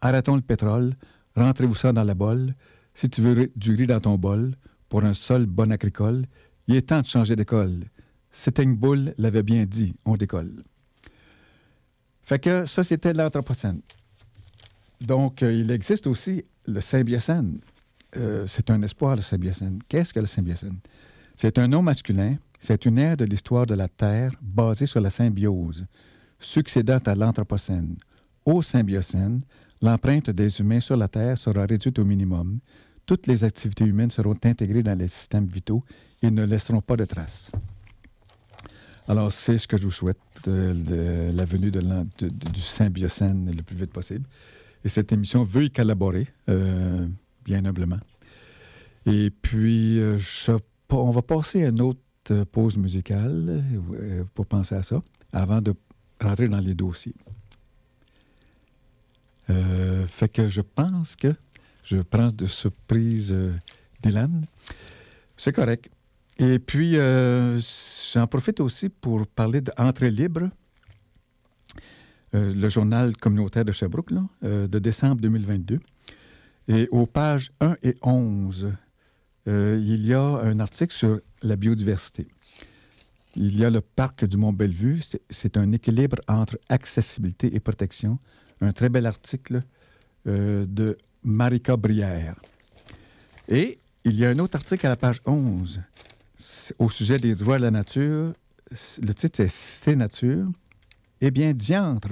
[0.00, 0.94] Arrêtons le pétrole,
[1.36, 2.54] rentrez-vous ça dans la bolle.
[2.94, 4.54] Si tu veux du riz dans ton bol,
[4.88, 6.24] pour un sol bon agricole,
[6.68, 7.84] il est temps de changer d'école.
[8.58, 10.62] Bull l'avait bien dit, on décolle.
[12.22, 13.82] Fait que ça, c'était l'Anthropocène.
[15.00, 17.60] Donc, euh, il existe aussi le Symbiocène.
[18.16, 19.78] Euh, c'est un espoir, le Symbiocène.
[19.88, 20.78] Qu'est-ce que le Symbiocène?
[21.36, 25.10] C'est un nom masculin, c'est une ère de l'histoire de la Terre basée sur la
[25.10, 25.84] symbiose,
[26.38, 27.96] succédant à l'Anthropocène.
[28.44, 29.40] Au Symbiocène,
[29.82, 32.60] l'empreinte des humains sur la Terre sera réduite au minimum.
[33.06, 35.84] Toutes les activités humaines seront intégrées dans les systèmes vitaux
[36.22, 37.50] et ne laisseront pas de traces.
[39.06, 43.92] Alors, c'est ce que je vous souhaite, euh, la venue du Symbiocène le plus vite
[43.92, 44.26] possible.
[44.82, 47.06] Et cette émission veut y collaborer, euh,
[47.44, 48.00] bien humblement.
[49.04, 50.18] Et puis, euh,
[50.90, 52.00] on va passer à une autre
[52.50, 53.62] pause musicale
[54.32, 55.74] pour penser à ça, avant de
[56.22, 57.14] rentrer dans les dossiers.
[59.46, 61.34] Fait que je pense que
[61.84, 63.52] je prends de surprise euh,
[64.02, 64.44] Dylan.
[65.36, 65.90] C'est correct.
[66.38, 67.60] Et puis, euh,
[68.12, 70.50] j'en profite aussi pour parler d'Entrée libre,
[72.34, 74.10] euh, le journal communautaire de Sherbrooke,
[74.42, 75.78] de décembre 2022.
[76.68, 78.72] Et aux pages 1 et 11,
[79.46, 82.26] euh, il y a un article sur la biodiversité.
[83.36, 85.00] Il y a le parc du Mont-Bellevue.
[85.30, 88.18] C'est- un équilibre entre accessibilité et protection.
[88.60, 89.62] Un très bel article
[90.26, 92.36] de Marika Brière.
[93.48, 95.80] Et il y a un autre article à la page 11
[96.36, 98.32] c'est au sujet des droits de la nature.
[98.70, 100.46] Le titre, c'est Cité Nature.
[101.20, 102.08] Eh bien, diantre,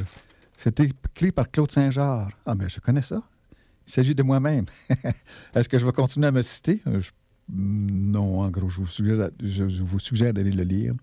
[0.56, 2.28] c'est écrit par Claude Saint-Jean.
[2.46, 3.20] Ah, mais je connais ça.
[3.86, 4.64] Il s'agit de moi-même.
[5.54, 6.80] Est-ce que je vais continuer à me citer?
[6.86, 7.10] Euh, je-
[7.52, 10.94] Non, en gros, je vous suggère, je- vous suggère d'aller le lire.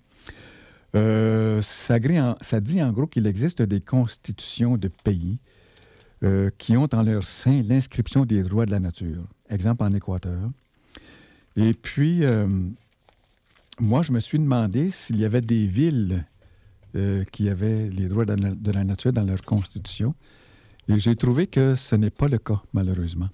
[0.95, 1.99] Euh, ça
[2.61, 5.37] dit en gros qu'il existe des constitutions de pays
[6.21, 9.23] euh, qui ont en leur sein l'inscription des droits de la nature.
[9.49, 10.51] Exemple en Équateur.
[11.55, 12.45] Et puis, euh,
[13.79, 16.25] moi, je me suis demandé s'il y avait des villes
[16.97, 20.13] euh, qui avaient les droits de la, nature dans leur constitution.
[20.89, 23.29] Et j'ai trouvé que ce n'est pas le cas, malheureusement.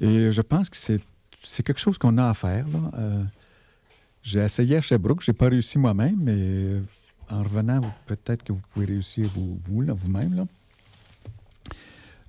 [0.00, 2.66] Et je pense que c'est quelque chose qu'on a à faire.
[4.24, 6.82] j'ai essayé à Sherbrooke, je n'ai pas réussi moi-même, mais
[7.28, 10.46] en revenant, peut-être que vous pouvez réussir vous, vous, vous-même,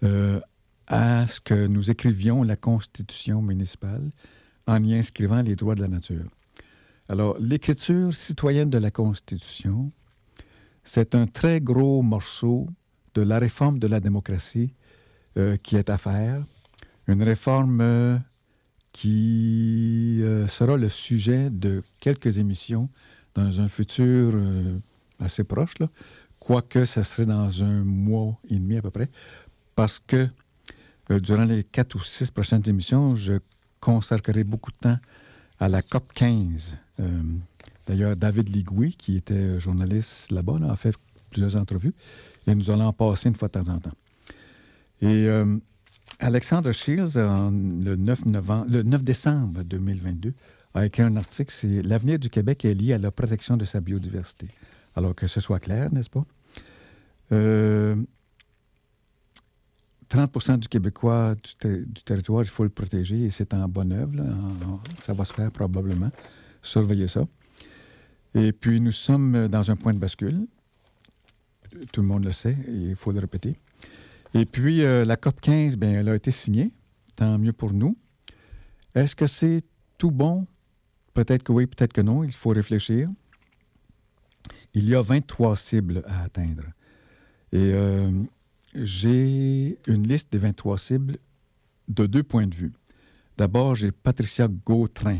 [0.01, 4.09] à ce que nous écrivions la Constitution municipale
[4.67, 6.25] en y inscrivant les droits de la nature.
[7.09, 9.91] Alors, l'écriture citoyenne de la Constitution,
[10.83, 12.67] c'est un très gros morceau
[13.13, 14.73] de la réforme de la démocratie
[15.37, 16.45] euh, qui est à faire.
[17.07, 18.17] Une réforme euh,
[18.91, 22.89] qui euh, sera le sujet de quelques émissions
[23.35, 24.77] dans un futur euh,
[25.19, 25.87] assez proche, là.
[26.39, 29.09] quoique ce serait dans un mois et demi à peu près,
[29.81, 30.27] parce que
[31.09, 33.39] euh, durant les quatre ou six prochaines émissions, je
[33.79, 34.99] consacrerai beaucoup de temps
[35.59, 36.77] à la COP 15.
[36.99, 37.23] Euh,
[37.87, 40.93] D'ailleurs, David Ligui, qui était journaliste là-bas, là, a fait
[41.31, 41.95] plusieurs entrevues
[42.45, 43.97] et nous allons en passer une fois de temps en temps.
[45.01, 45.57] Et euh,
[46.19, 50.31] Alexandre Shields, le, 9 novembre, le 9 décembre 2022,
[50.75, 53.81] a écrit un article, c'est L'avenir du Québec est lié à la protection de sa
[53.81, 54.47] biodiversité.
[54.95, 56.25] Alors que ce soit clair, n'est-ce pas?
[57.31, 57.95] Euh,
[60.11, 63.93] 30% du Québécois du, ter- du territoire, il faut le protéger et c'est en bonne
[63.93, 64.11] œuvre.
[64.97, 66.11] ça va se faire probablement.
[66.61, 67.25] Surveiller ça.
[68.35, 70.45] Et puis, nous sommes dans un point de bascule.
[71.93, 73.55] Tout le monde le sait, et il faut le répéter.
[74.33, 76.71] Et puis, euh, la COP 15, bien, elle a été signée.
[77.15, 77.97] Tant mieux pour nous.
[78.95, 79.61] Est-ce que c'est
[79.97, 80.45] tout bon?
[81.13, 82.23] Peut-être que oui, peut-être que non.
[82.23, 83.09] Il faut réfléchir.
[84.73, 86.63] Il y a 23 cibles à atteindre.
[87.51, 88.11] Et euh,
[88.73, 91.17] j'ai une liste des 23 cibles
[91.87, 92.71] de deux points de vue.
[93.37, 95.19] D'abord, j'ai Patricia Gautrin,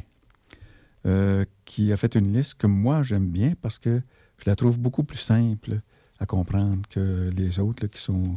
[1.06, 4.02] euh, qui a fait une liste que moi, j'aime bien parce que
[4.38, 5.82] je la trouve beaucoup plus simple
[6.20, 8.36] à comprendre que les autres qui sont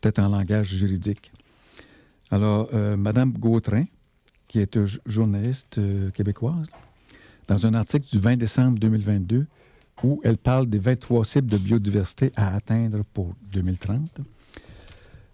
[0.00, 1.32] peut-être en langage juridique.
[2.30, 3.84] Alors, euh, Madame Gautrin,
[4.48, 6.70] qui est journaliste euh, québécoise,
[7.46, 9.46] dans un article du 20 décembre 2022,
[10.02, 14.20] où elle parle des 23 cibles de biodiversité à atteindre pour 2030,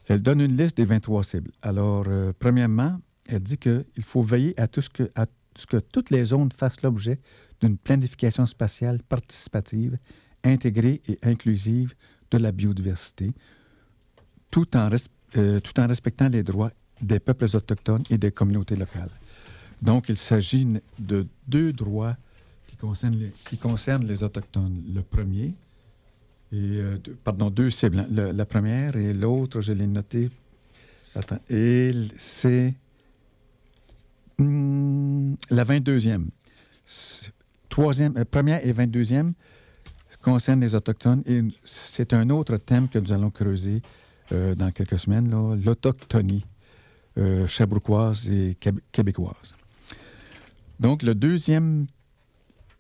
[0.07, 1.51] elle donne une liste des 23 cibles.
[1.63, 6.83] Alors, euh, premièrement, elle dit qu'il faut veiller à ce que, toutes les zones fassent
[6.83, 7.19] l'objet
[7.61, 9.99] d'une planification spatiale participative,
[10.45, 11.95] intégrée et inclusive
[12.31, 13.31] de la biodiversité,
[14.51, 14.91] tout en,
[15.37, 19.11] euh, respectant les droits des peuples autochtones et des communautés locales.
[19.83, 20.67] Donc, il s'agit
[20.99, 22.17] de deux droits
[22.67, 24.83] qui concernent les, qui concernent les Autochtones.
[24.95, 25.55] Le premier,
[26.53, 27.99] et, euh, pardon, deux cibles.
[28.01, 28.07] hein.
[28.11, 30.31] Le- la première et l'autre, je l'ai noté.
[31.15, 32.75] Attends, et c'est
[34.39, 36.29] hmm, la 22e.
[36.85, 37.33] C'est-
[37.69, 39.33] Troisième, euh, première et 22e
[40.23, 43.83] concernent les Autochtones et c'est un autre thème que nous allons creuser
[44.33, 45.31] euh, dans quelques semaines,
[45.65, 46.45] l'autochtonie
[47.47, 49.55] chabrouquoise et québé- québécoise.
[50.79, 51.87] Donc, le deuxième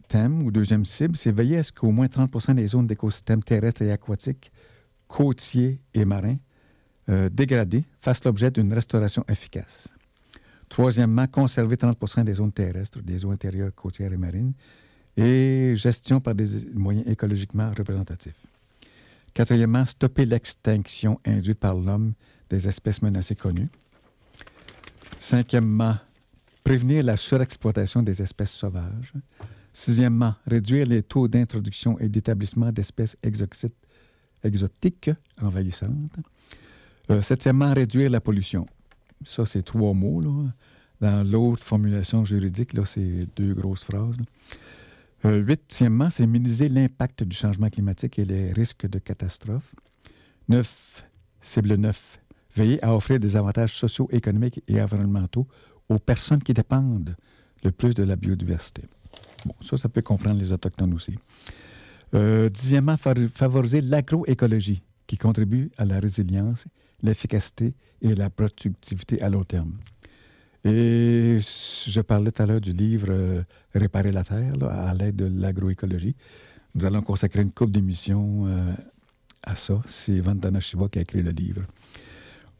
[0.08, 3.82] thème ou deuxième cible, c'est veiller à ce qu'au moins 30% des zones d'écosystèmes terrestres
[3.82, 4.50] et aquatiques,
[5.08, 6.38] côtiers et marins
[7.08, 9.88] euh, dégradés fassent l'objet d'une restauration efficace.
[10.68, 14.52] Troisièmement, conserver 30% des zones terrestres, des eaux intérieures, côtières et marines,
[15.16, 18.46] et gestion par des moyens écologiquement représentatifs.
[19.32, 22.14] Quatrièmement, stopper l'extinction induite par l'homme
[22.50, 23.68] des espèces menacées connues.
[25.18, 25.96] Cinquièmement,
[26.64, 29.12] prévenir la surexploitation des espèces sauvages.
[29.78, 33.14] Sixièmement, réduire les taux d'introduction et d'établissement d'espèces
[34.42, 35.10] exotiques,
[35.42, 36.16] envahissantes.
[37.10, 38.64] Euh, septièmement, réduire la pollution.
[39.22, 40.22] Ça, c'est trois mots.
[41.02, 44.16] Dans l'autre formulation juridique, là, c'est deux grosses phrases.
[45.26, 49.74] Euh, huitièmement, c'est minimiser l'impact du changement climatique et les risques de catastrophe.
[50.48, 51.04] Neuf,
[51.42, 52.22] cible 9,
[52.56, 55.46] veiller à offrir des avantages sociaux, économiques et environnementaux
[55.90, 57.14] aux personnes qui dépendent
[57.62, 58.84] le plus de la biodiversité.
[59.46, 61.14] Bon, ça, ça peut comprendre les Autochtones aussi.
[62.14, 66.64] Euh, dixièmement, fa- favoriser l'agroécologie qui contribue à la résilience,
[67.02, 69.74] l'efficacité et la productivité à long terme.
[70.64, 75.40] Et je parlais tout à l'heure du livre euh, Réparer la Terre à l'aide de
[75.40, 76.16] l'agroécologie.
[76.74, 78.72] Nous allons consacrer une couple d'émissions euh,
[79.44, 79.80] à ça.
[79.86, 81.62] C'est Vandana Shiva qui a écrit le livre.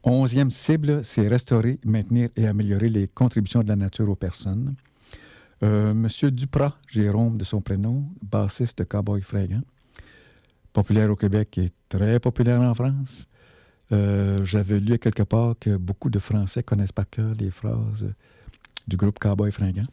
[0.04, 4.74] Onzième cible, c'est restaurer, maintenir et améliorer les contributions de la nature aux personnes.
[5.62, 9.62] Euh, Monsieur Duprat, Jérôme de son prénom, bassiste de Cowboy Fringant.
[10.72, 13.26] Populaire au Québec et très populaire en France.
[13.92, 18.12] Euh, J'avais lu quelque part que beaucoup de Français connaissent par cœur les phrases
[18.86, 19.88] du groupe Cowboy Fringant.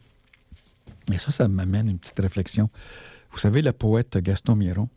[1.10, 2.68] Et ça, ça m'amène une petite réflexion.
[3.30, 4.90] Vous savez, le poète Gaston Miron,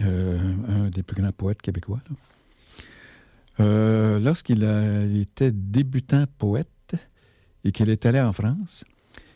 [0.00, 2.00] euh, un des plus grands poètes québécois,
[3.58, 4.64] lorsqu'il
[5.20, 6.94] était débutant poète
[7.64, 8.84] et qu'il est allé en France,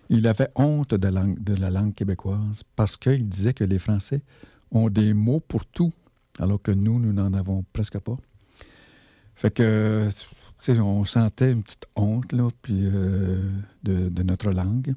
[0.09, 4.23] il avait honte de la langue, québécoise parce qu'il disait que les Français
[4.71, 5.93] ont des mots pour tout,
[6.39, 8.17] alors que nous, nous n'en avons presque pas.
[9.35, 10.09] Fait que,
[10.79, 12.35] on sentait une petite honte,
[12.71, 13.51] euh,
[13.83, 14.95] de, notre langue.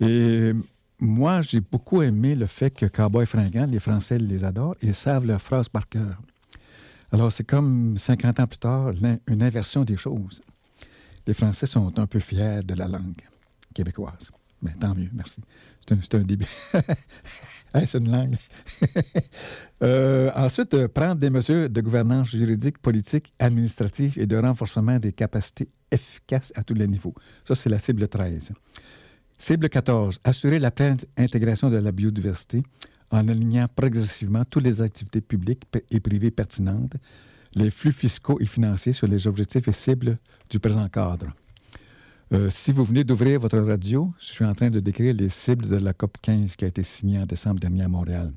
[0.00, 0.52] Et
[0.98, 5.26] moi, j'ai beaucoup aimé le fait que Cowboy Fringant, les Français les adorent et savent
[5.26, 6.20] leurs phrases par cœur.
[7.12, 8.92] Alors, c'est comme 50 ans plus tard,
[9.26, 10.40] une inversion des choses.
[11.26, 13.29] Les Français sont un peu fiers de la langue
[13.74, 14.30] québécoise.
[14.62, 15.40] Ben, tant mieux, merci.
[15.86, 16.46] C'est un, début.
[17.84, 18.36] C'est une langue.
[19.82, 25.14] Euh, ensuite, euh, prendre des mesures de gouvernance juridique, politique, administrative et de renforcement des
[25.14, 27.14] capacités efficaces à tous les niveaux.
[27.46, 28.52] Ça, c'est la cible 13.
[29.38, 30.18] Cible 14.
[30.22, 32.62] Assurer la pleine intégration de la biodiversité
[33.10, 36.96] en alignant progressivement toutes les activités publiques et privées pertinentes,
[37.54, 40.18] les flux fiscaux et financiers sur les objectifs et cibles
[40.50, 41.28] du présent cadre.
[42.32, 45.66] Euh, si vous venez d'ouvrir votre radio, je suis en train de décrire les cibles
[45.66, 48.32] de la COP 15 qui a été signée en décembre dernier à Montréal.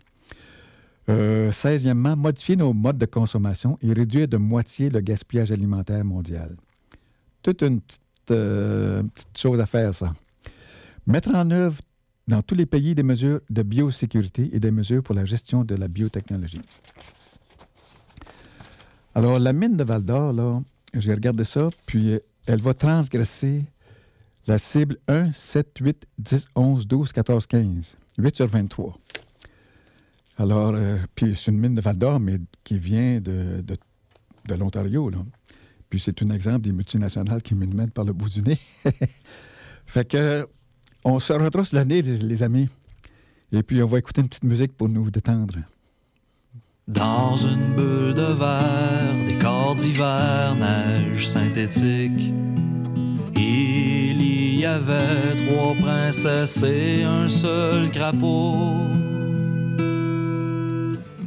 [1.10, 6.56] Euh, 16e, modifier nos modes de consommation et réduire de moitié le gaspillage alimentaire mondial.
[7.44, 8.02] Toute une petite,
[8.32, 10.12] euh, petite chose à faire, ça.
[11.06, 11.80] Mettre en œuvre
[12.28, 15.76] dans tous les pays des mesures de biosécurité et des mesures pour la gestion de
[15.76, 16.62] la biotechnologie.
[19.14, 20.62] Alors, la mine de Val d'Or, là,
[20.96, 23.64] j'ai regardé ça, puis elle va transgresser
[24.48, 27.98] la cible 1, 7, 8, 10, 11, 12, 14, 15.
[28.18, 28.94] 8 sur 23.
[30.38, 33.78] Alors, euh, puis c'est une mine de Val d'Or, mais qui vient de, de,
[34.48, 35.12] de l'Ontario.
[35.90, 38.60] Puis c'est un exemple des multinationales qui nous mettent par le bout du nez.
[39.86, 40.48] fait que,
[41.06, 42.70] on se retrousse nez, les, les amis.
[43.52, 45.56] Et puis, on va écouter une petite musique pour nous détendre.
[46.88, 52.34] Dans une bulle de verre, décor d'hiver, neige synthétique.
[54.64, 58.88] Il y avait trois princesses et un seul crapaud.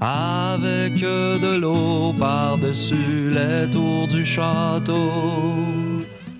[0.00, 5.12] Avec de l'eau par-dessus les tours du château.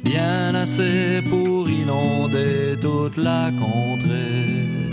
[0.04, 4.88] Bien assez pour inonder toute la contrée.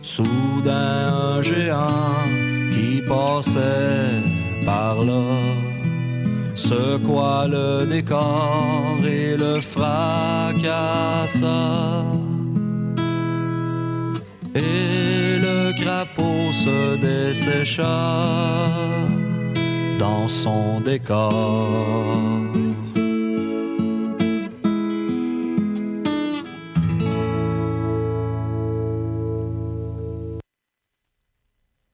[0.00, 2.24] Soudain un géant
[2.72, 4.22] qui passait
[4.64, 5.73] par là
[6.68, 10.78] secoua le décor et le fracassa.
[14.54, 17.98] Et le crapaud se dessécha
[19.98, 21.32] dans son décor.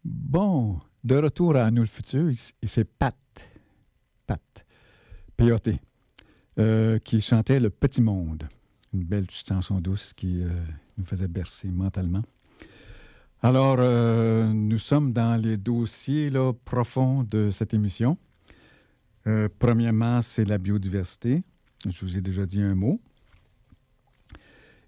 [0.05, 2.31] Bon, de retour à Nous le futur,
[2.63, 3.17] c'est Pat,
[4.31, 5.61] Pat,
[6.59, 8.49] euh, qui chantait Le Petit Monde.
[8.93, 10.51] Une belle petite chanson douce qui euh,
[10.99, 12.23] nous faisait bercer mentalement.
[13.43, 16.31] Alors, euh, nous sommes dans les dossiers
[16.65, 18.17] profonds de cette émission.
[19.59, 21.43] Premièrement, c'est la biodiversité.
[21.89, 23.01] Je vous ai déjà dit un mot.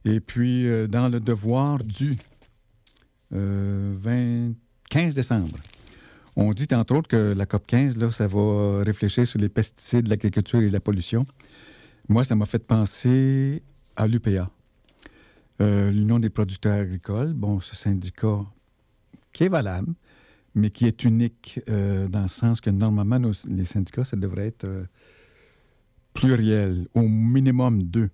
[0.04, 2.16] Et puis, dans le devoir du
[3.32, 4.54] euh, 20
[4.90, 5.58] 15 décembre,
[6.36, 10.08] on dit entre autres que la COP 15, là, ça va réfléchir sur les pesticides,
[10.08, 11.26] l'agriculture et la pollution.
[12.08, 13.62] Moi, ça m'a fait penser
[13.96, 14.50] à l'UPA,
[15.60, 17.32] euh, l'Union des producteurs agricoles.
[17.34, 18.40] Bon, ce syndicat
[19.32, 19.92] qui est valable,
[20.54, 24.64] mais qui est unique euh, dans le sens que normalement, les syndicats, ça devrait être
[24.64, 24.84] euh,
[26.14, 28.10] pluriel, au minimum deux.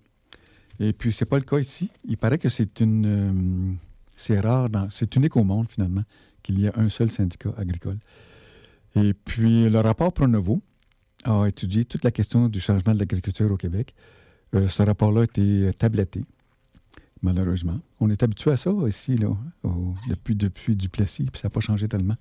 [0.79, 1.89] Et puis, c'est pas le cas ici.
[2.05, 3.77] Il paraît que c'est une.
[4.15, 6.03] c'est rare, dans- c'est unique au monde, finalement,
[6.43, 7.97] qu'il y a un seul syndicat agricole.
[8.95, 10.61] Et puis, le rapport Pronovo
[11.23, 13.93] a étudié toute la question du changement de l'agriculture au Québec.
[14.55, 16.23] Euh, ce rapport-là a été tabletté,
[17.21, 17.79] malheureusement.
[17.99, 19.29] On est habitué à ça ici, là,
[20.09, 22.15] depuis, depuis Duplessis, puis ça n'a pas changé tellement.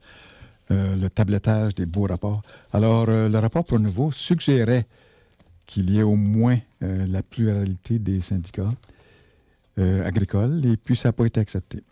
[0.71, 2.43] Euh, le tablettage des beaux rapports.
[2.73, 4.87] Alors, euh, le rapport Pronovo suggérait
[5.64, 8.73] qu'il y ait au moins la pluralité des syndicats
[9.77, 11.83] agricoles, et puis ça n'a pas été accepté.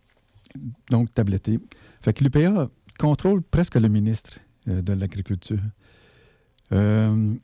[0.89, 1.61] Donc, tabletté.
[2.01, 2.69] Fait que l'UPA
[2.99, 4.39] contrôle presque le ministre
[4.69, 5.61] euh, de l'Agriculture.
[6.73, 7.35] Euh,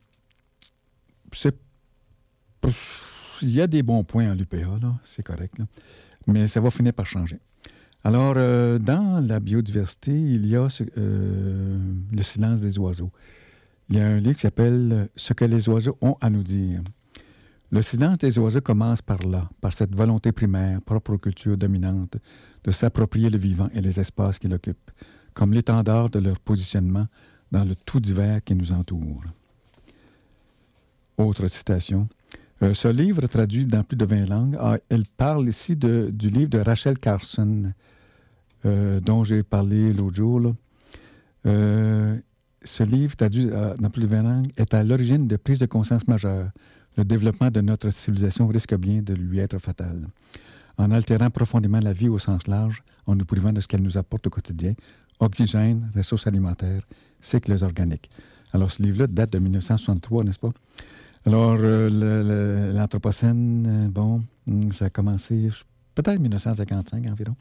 [3.43, 5.67] il y a des bons points en l'UPA, c'est correct, là.
[6.27, 7.39] mais ça va finir par changer.
[8.05, 13.11] Alors, euh, dans la biodiversité, il y a le silence des oiseaux.
[13.89, 16.83] Il y a un livre qui s'appelle Ce que les oiseaux ont à nous dire.
[17.71, 22.19] Le silence des oiseaux commence par là, par cette volonté primaire, propre aux cultures dominantes,
[22.65, 24.91] de s'approprier le vivant et les espaces qu'il occupe,
[25.35, 27.07] comme l'étendard de leur positionnement
[27.51, 29.23] dans le tout divers qui nous entoure.
[31.19, 32.09] Autre citation.
[32.63, 34.59] Euh, ce livre, traduit dans plus de 20 langues,
[34.89, 37.73] elle parle ici du livre de Rachel Carson,
[38.65, 40.55] euh, dont j'ai parlé l'autre jour.
[41.45, 42.17] Euh,
[42.63, 46.07] ce livre, traduit dans plus de 20 langues, est à l'origine de prises de conscience
[46.07, 46.51] majeures.
[46.97, 50.09] Le développement de notre civilisation risque bien de lui être fatal.
[50.79, 53.99] En altérant profondément la vie au sens large, en nous privant de ce qu'elle nous
[53.99, 54.75] apporte au quotidien,
[55.21, 56.83] oxygène, ressources alimentaires,
[57.21, 58.11] cycles organiques.
[58.53, 60.53] Alors, ce livre-là date de 1963, n'est-ce pas?
[61.25, 65.51] Alors, euh, l'Anthropocène, euh, bon, hum, ça a commencé
[65.95, 67.37] peut-être 1955 environ.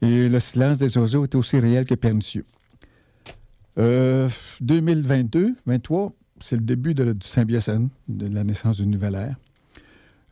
[0.00, 2.44] Et le silence des oiseaux est aussi réel que pernicieux.
[3.78, 4.28] Euh,
[4.60, 9.36] 2022, 23, c'est le début du Symbiocène, de la naissance d'une nouvelle ère.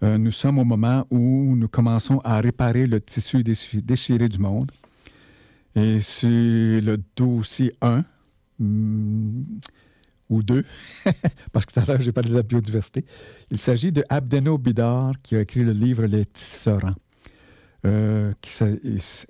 [0.02, 4.38] Euh, nous sommes au moment où nous commençons à réparer le tissu déchi- déchiré du
[4.38, 4.70] monde.
[5.74, 8.04] Et c'est le dossier 1,
[8.60, 9.44] hum,
[10.28, 10.64] ou 2,
[11.52, 13.04] parce que tout à l'heure, j'ai parlé de la biodiversité.
[13.50, 16.94] Il s'agit de Abdeno Bidar, qui a écrit le livre Les tisserands,
[17.84, 18.52] euh, qui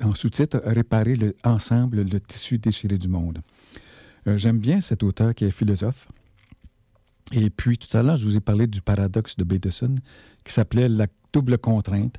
[0.03, 3.39] en sous-titre Réparer le, ensemble le tissu déchiré du monde.
[4.27, 6.09] Euh, J'aime bien cet auteur qui est philosophe.
[7.33, 9.95] Et puis, tout à l'heure, je vous ai parlé du paradoxe de Bateson,
[10.45, 12.17] qui s'appelait la double contrainte.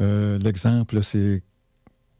[0.00, 1.42] Euh, L'exemple, c'est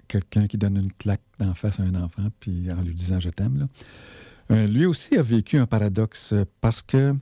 [0.09, 3.31] quelqu'un qui donne une claque d'en face à un enfant, puis en lui disant je
[3.31, 3.69] t'aime.
[4.51, 7.15] Euh, lui aussi a vécu un paradoxe parce que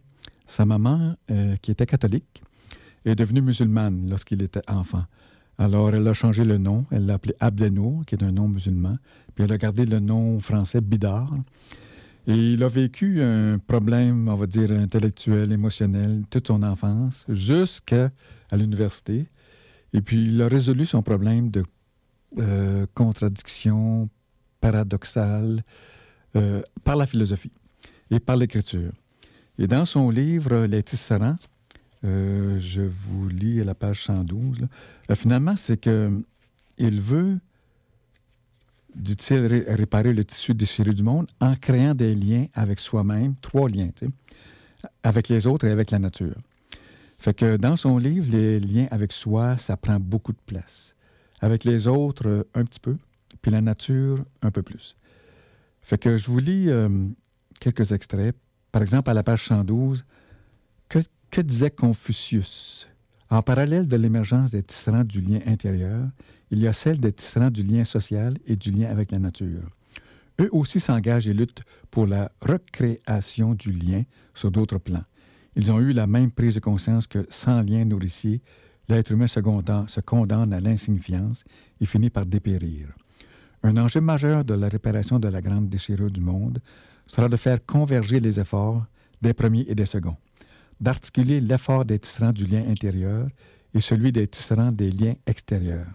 [0.46, 2.42] sa maman, euh, qui était catholique,
[3.04, 5.04] est devenue musulmane lorsqu'il était enfant.
[5.58, 6.84] Alors, elle a changé le nom.
[6.90, 8.98] Elle l'a appelé Abdenour, qui est un nom musulman.
[9.34, 11.30] Puis elle a gardé le nom français Bidar.
[12.26, 18.10] Et il a vécu un problème, on va dire, intellectuel, émotionnel, toute son enfance, jusqu'à
[18.52, 19.26] l'université.
[19.92, 21.62] Et puis, il a résolu son problème de
[22.38, 24.08] euh, contradiction
[24.60, 25.60] paradoxale
[26.36, 27.52] euh, par la philosophie
[28.10, 28.90] et par l'écriture.
[29.58, 31.36] Et dans son livre Les tisserands,
[32.04, 34.62] euh, je vous lis à la page 112,
[35.08, 36.22] là, finalement, c'est que
[36.76, 37.38] il veut,
[38.94, 43.68] dit-il, ré- réparer le tissu déchiré du monde en créant des liens avec soi-même, trois
[43.68, 43.90] liens,
[45.02, 46.36] avec les autres et avec la nature.
[47.18, 50.94] Fait que dans son livre, les liens avec soi, ça prend beaucoup de place.
[51.40, 52.96] Avec les autres, euh, un petit peu,
[53.42, 54.96] puis la nature, un peu plus.
[55.82, 56.88] Fait que je vous lis euh,
[57.60, 58.34] quelques extraits.
[58.72, 60.04] Par exemple, à la page 112,
[60.88, 60.98] que,
[61.30, 62.88] que disait Confucius?
[63.30, 66.08] En parallèle de l'émergence des tisserands du lien intérieur,
[66.50, 69.62] il y a celle des tisserands du lien social et du lien avec la nature.
[70.40, 74.02] Eux aussi s'engagent et luttent pour la recréation du lien
[74.34, 75.04] sur d'autres plans.
[75.56, 78.42] Ils ont eu la même prise de conscience que sans lien nourricier,
[78.88, 79.40] l'être humain se
[79.86, 81.44] se condamne à l'insignifiance
[81.80, 82.88] et finit par dépérir.
[83.62, 86.58] Un enjeu majeur de la réparation de la grande déchirure du monde
[87.06, 88.84] sera de faire converger les efforts
[89.22, 90.16] des premiers et des seconds,
[90.80, 93.28] d'articuler l'effort des tisserands du lien intérieur
[93.72, 95.86] et celui des tisserands des liens extérieurs.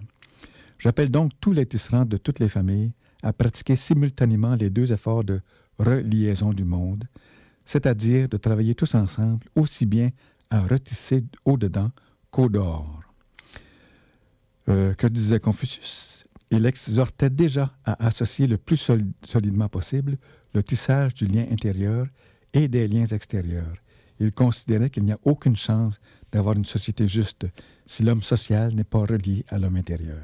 [0.80, 5.25] J'appelle donc tous les tisserands de toutes les familles à pratiquer simultanément les deux efforts
[5.25, 5.41] de
[5.77, 7.03] reliaison du monde,
[7.65, 10.09] c'est-à-dire de travailler tous ensemble aussi bien
[10.49, 11.91] à retisser au-dedans
[12.32, 13.01] qu'au dehors.
[14.69, 16.25] Euh, que disait Confucius?
[16.51, 20.17] Il exhortait déjà à associer le plus sol- solidement possible
[20.53, 22.07] le tissage du lien intérieur
[22.53, 23.75] et des liens extérieurs.
[24.19, 25.99] Il considérait qu'il n'y a aucune chance
[26.32, 27.45] d'avoir une société juste
[27.86, 30.21] si l'homme social n'est pas relié à l'homme intérieur.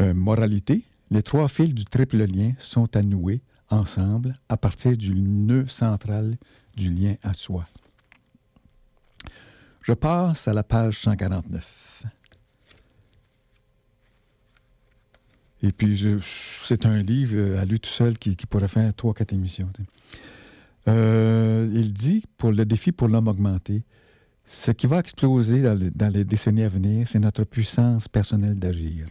[0.00, 3.40] Euh, moralité, les trois fils du triple lien sont à nouer
[3.70, 6.36] ensemble à partir du nœud central
[6.76, 7.66] du lien à soi.
[9.82, 12.04] Je passe à la page 149.
[15.62, 16.18] Et puis,
[16.64, 19.68] c'est un livre à lui tout seul qui, pourrait faire trois, quatre émissions.
[20.88, 23.82] Euh, il dit, pour le défi pour l'homme augmenté,
[24.44, 29.08] ce qui va exploser dans les décennies à venir, c'est notre puissance personnelle d'agir.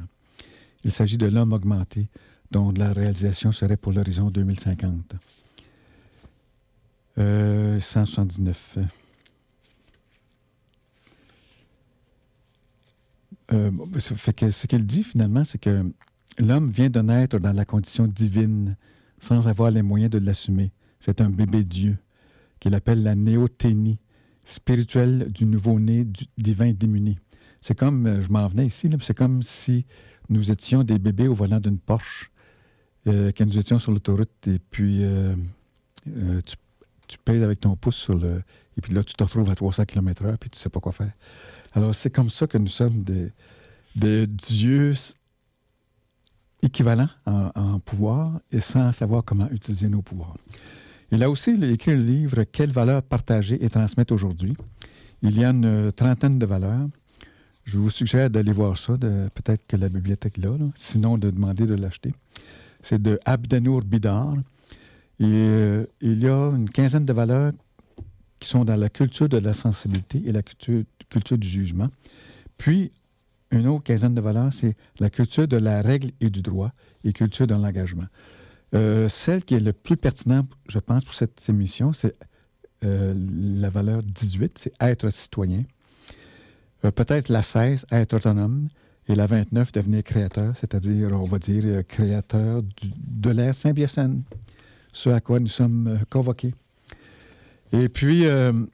[0.86, 2.08] Il s'agit de l'homme augmenté,
[2.52, 5.16] dont la réalisation serait pour l'horizon 2050.
[7.18, 8.78] Euh, 179.
[13.52, 13.72] Euh,
[14.36, 15.92] que ce qu'il dit finalement, c'est que
[16.38, 18.78] l'homme vient de naître dans la condition divine
[19.20, 20.72] sans avoir les moyens de l'assumer.
[21.00, 21.98] C'est un bébé Dieu
[22.60, 23.98] qu'il appelle la néothénie.
[24.44, 27.18] spirituel du nouveau-né du divin démuni.
[27.60, 29.88] C'est comme, euh, je m'en venais ici, c'est comme si
[30.30, 32.32] nous étions des bébés au volant d'une Porsche,
[33.08, 35.36] euh, quand nous étions sur l'autoroute, et puis euh,
[36.10, 36.42] euh,
[37.08, 38.42] tu, pèses avec ton pouce sur le...
[38.78, 41.12] Et puis là, tu te retrouves à 300 km/h, puis tu sais pas quoi faire.
[41.74, 43.30] Alors, c'est comme ça que nous sommes des,
[43.96, 44.94] des dieux
[46.62, 50.36] équivalents en, en pouvoir et sans savoir comment utiliser nos pouvoirs.
[51.12, 54.58] Il a aussi écrit le livre Quelles valeurs partager et transmettre aujourd'hui.
[55.22, 56.88] Il y a une trentaine de valeurs.
[57.66, 61.66] Je vous suggère d'aller voir ça, peut-être que la bibliothèque là, là, sinon de demander
[61.66, 62.14] de l'acheter.
[62.82, 64.36] C'est de Abdanour Bidar.
[65.22, 67.52] Euh, il y a une quinzaine de valeurs
[68.40, 71.90] qui sont dans la culture de la sensibilité et la culture, culture du jugement.
[72.58, 72.92] Puis,
[73.50, 76.72] une autre quinzaine de valeurs, c'est la culture de la règle et du droit
[77.04, 78.06] et culture de l'engagement.
[78.76, 82.16] Euh, celle qui est le plus pertinente, je pense, pour cette émission, c'est
[82.84, 85.64] euh, la valeur 18, c'est être citoyen.
[86.86, 88.70] Euh, Peut-être la 16, être autonome.
[89.08, 94.24] Et la 29, devenir créateur, c'est-à-dire, on va dire, euh, créateur de l'ère symbiocène,
[94.92, 96.56] ce à quoi nous sommes euh, convoqués.
[97.72, 98.68] Et puis, une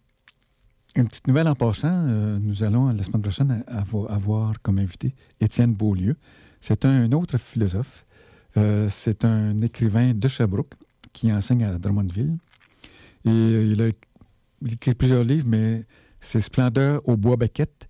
[1.08, 2.04] petite nouvelle en passant,
[2.40, 6.16] nous allons la semaine prochaine avo- avoir comme invité Étienne Beaulieu.
[6.60, 8.06] C'est un autre philosophe.
[8.90, 10.74] C'est un écrivain de Sherbrooke
[11.14, 12.38] qui enseigne à Drummondville.
[13.26, 13.30] Et
[13.72, 13.88] il a
[14.70, 15.86] écrit plusieurs livres, mais
[16.20, 17.88] c'est Splendeur au bois baquette,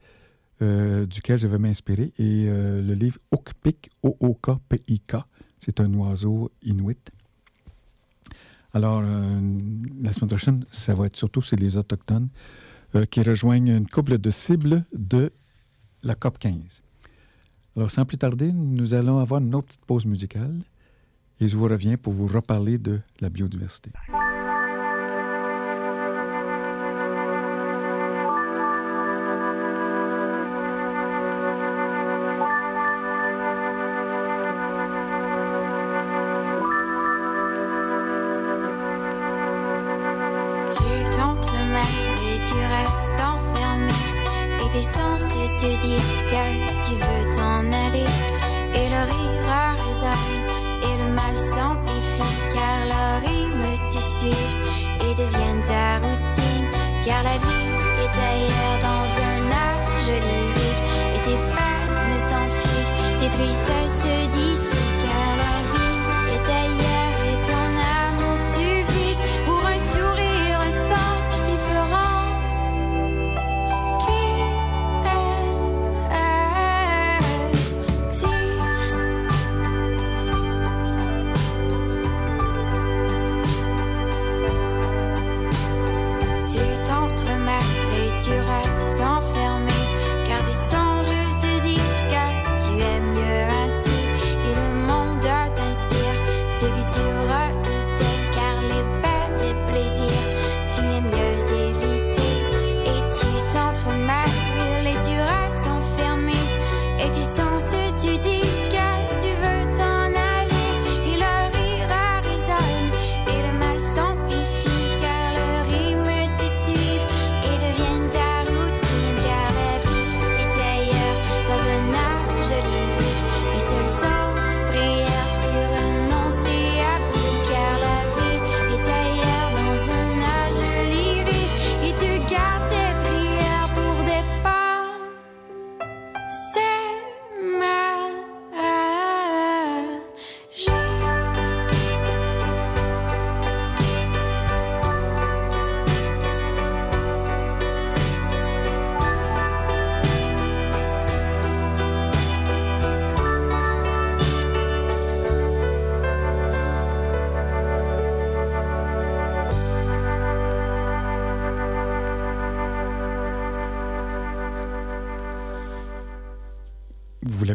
[0.62, 2.14] euh, duquel je vais m'inspirer.
[2.18, 5.16] Et euh, le livre Oukpik, O-O-K-P-I-K,
[5.60, 7.00] c'est un oiseau inuit.
[8.74, 9.40] Alors, euh,
[10.02, 12.30] la semaine prochaine, ça va être surtout c'est les Autochtones
[13.10, 15.32] qui rejoignent une couple de cibles de
[16.04, 16.82] la COP 15.
[17.78, 20.60] Alors, sans plus tarder, nous allons avoir une autre petite pause musicale
[21.40, 23.92] et je vous reviens pour vous reparler de la biodiversité.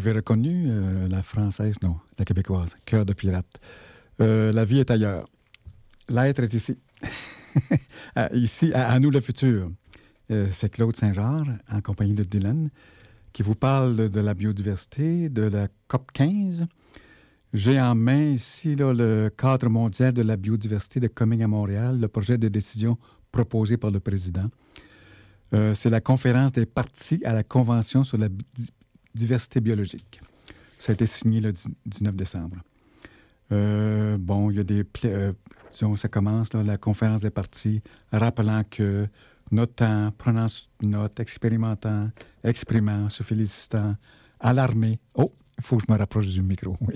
[0.07, 3.59] L'avez reconnu, euh, la française, non, la québécoise, cœur de pirate.
[4.21, 5.29] Euh, la vie est ailleurs.
[6.07, 6.77] L'être est ici.
[8.15, 9.69] À- ici, à, nous le futur.
[10.31, 12.69] Euh, C'est Claude Saint-Georges, en compagnie de Dylan,
[13.33, 16.63] qui vous parle de, la biodiversité, de la COP 15.
[17.51, 22.07] J'ai en main ici le cadre mondial de la biodiversité de Coming à Montréal, le
[22.07, 22.97] projet de décision
[23.29, 24.49] proposé par le président.
[25.53, 28.29] Euh, C'est la conférence des parties à la Convention sur la
[29.17, 30.21] diversité biologique.
[30.79, 32.57] Ça a été signé le 10 19 décembre.
[33.51, 34.85] Euh, bon, il y a des...
[35.05, 35.33] euh,
[35.71, 39.07] disons, ça commence, la conférence des parties, rappelant que
[39.51, 40.47] notant, prenant
[40.83, 42.09] note, expérimentant,
[42.43, 43.95] exprimant, se félicitant,
[44.39, 44.99] alarmé.
[45.15, 46.95] Oh, il faut que je me rapproche du micro, oui.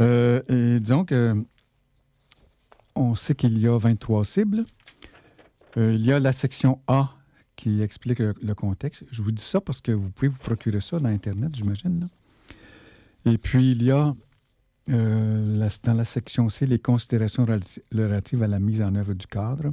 [0.00, 1.34] Euh, et disons que
[2.96, 4.64] on sait qu'il y a 23 cibles.
[5.76, 7.10] Il y a la section A
[7.56, 9.04] qui explique le, contexte.
[9.10, 12.08] Je vous dis ça parce que vous pouvez vous procurer ça dans Internet, j'imagine.
[13.24, 14.12] Et puis, il y a
[14.90, 19.26] euh, dans la section C les considérations relati- relatives à la mise en œuvre du
[19.26, 19.72] cadre.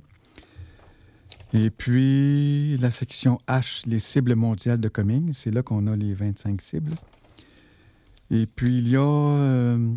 [1.54, 5.34] Et puis, la section H, les cibles mondiales de Cumming.
[5.34, 6.94] C'est là qu'on a les 25 cibles.
[8.30, 9.94] Et puis, il y a euh,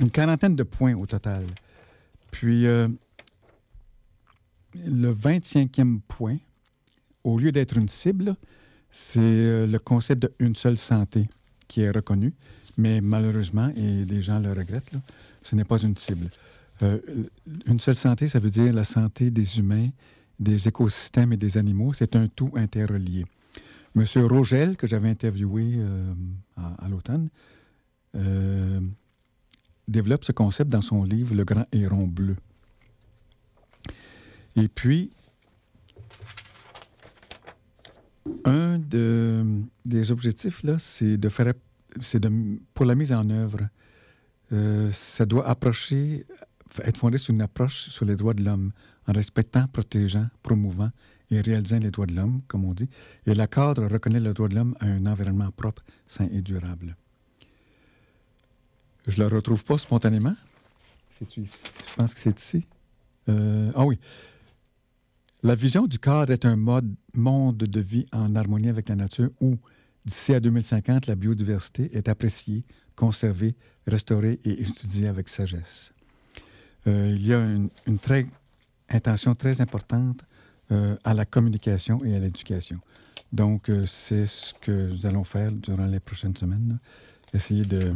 [0.00, 1.46] une quarantaine de points au total.
[2.30, 2.88] Puis, euh,
[4.84, 6.36] le 25e point,
[7.26, 8.36] au lieu d'être une cible,
[8.88, 11.28] c'est euh, le concept de une seule santé
[11.66, 12.32] qui est reconnu.
[12.78, 14.92] Mais malheureusement, et les gens le regrettent,
[15.42, 16.30] ce n'est pas une cible.
[16.82, 16.98] Euh,
[17.66, 19.88] une seule santé, ça veut dire la santé des humains,
[20.38, 21.92] des écosystèmes et des animaux.
[21.92, 23.24] C'est un tout interrelié.
[23.94, 26.14] Monsieur Rogel, que j'avais interviewé euh,
[26.56, 27.28] à, l'automne,
[29.88, 32.36] développe ce concept dans son livre Le Grand Héron Bleu.
[34.54, 35.10] Et puis,
[38.44, 41.52] un de- des objectifs, là, c'est de faire,
[42.00, 42.22] c'est
[42.74, 43.68] pour la mise en œuvre,
[44.52, 46.24] euh, ça doit approcher,
[46.84, 48.72] être fondé sur une approche sur les droits de l'homme,
[49.08, 50.90] en respectant, protégeant, promouvant
[51.30, 52.88] et réalisant les droits de l'homme, comme on dit.
[53.26, 56.96] Et le cadre reconnaît le droit de l'homme à un environnement propre, sain et durable.
[59.06, 60.34] Je le retrouve pas spontanément.
[61.20, 61.40] Je
[61.96, 62.66] pense que c'est ici.
[63.28, 63.98] Euh, ah oui.
[65.42, 69.30] La vision du cadre est un mode, monde de vie en harmonie avec la nature
[69.40, 69.56] où,
[70.04, 72.64] d'ici à 2050, la biodiversité est appréciée,
[72.94, 73.54] conservée,
[73.86, 75.92] restaurée et étudiée avec sagesse.
[76.86, 77.40] Euh, il y a
[77.86, 78.26] une, très,
[78.88, 80.20] intention très importante
[80.72, 82.80] euh, à la communication et à l'éducation.
[83.32, 86.78] Donc, euh, c'est ce que nous allons faire durant les prochaines semaines.
[87.34, 87.92] Essayer de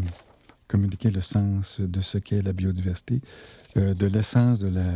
[0.68, 3.20] communiquer le sens de ce qu'est la biodiversité,
[3.74, 4.95] de l'essence de la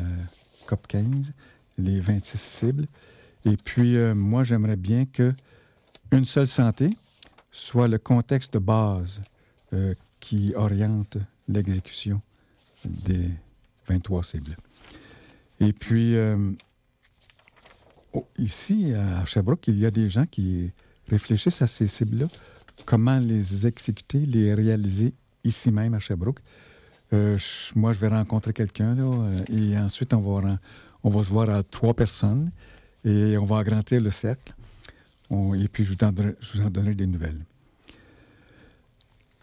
[0.67, 1.33] COP 15,
[1.79, 2.87] les 26 cibles.
[3.45, 5.33] Et puis, euh, moi, j'aimerais bien que
[6.13, 6.91] une seule santé
[7.51, 9.21] soit le contexte de base
[9.73, 11.19] euh, qui oriente
[11.49, 12.21] l'exécution
[12.85, 13.29] des
[13.89, 14.57] 23 cibles.
[15.61, 16.53] Et puis, euh,
[18.13, 20.73] oh, ici, à Sherbrooke, il y a des gens qui
[21.11, 22.27] réfléchissent à ces cibles-là,
[22.87, 25.13] comment les exécuter, les réaliser
[25.45, 26.41] ici même à Sherbrooke?
[27.77, 28.97] Moi, je vais rencontrer quelqu'un,
[29.49, 30.59] et ensuite, on va,
[31.05, 32.51] on va se voir à trois personnes,
[33.05, 34.55] et on va agrandir le cercle.
[35.31, 37.45] On- et puis, je vous, en donnerai des nouvelles.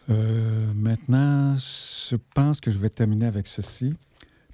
[0.09, 3.93] Euh, maintenant, je pense que je vais terminer avec ceci.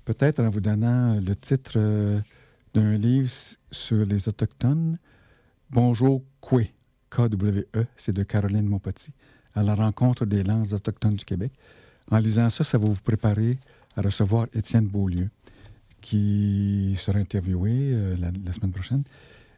[0.05, 2.20] Peut-être en vous donnant le titre euh,
[2.74, 3.30] d'un livre
[3.72, 4.97] sur les Autochtones.
[5.72, 6.72] Bonjour, Kwe.
[7.10, 7.86] K-W-E.
[7.95, 9.14] C'est de Caroline Montpetit.
[9.55, 11.51] À la rencontre des langues autochtones du Québec.
[12.12, 13.58] En lisant ça, ça va vous préparer
[13.95, 15.30] à recevoir Étienne Beaulieu,
[16.01, 19.03] qui sera interviewé euh, la, semaine prochaine,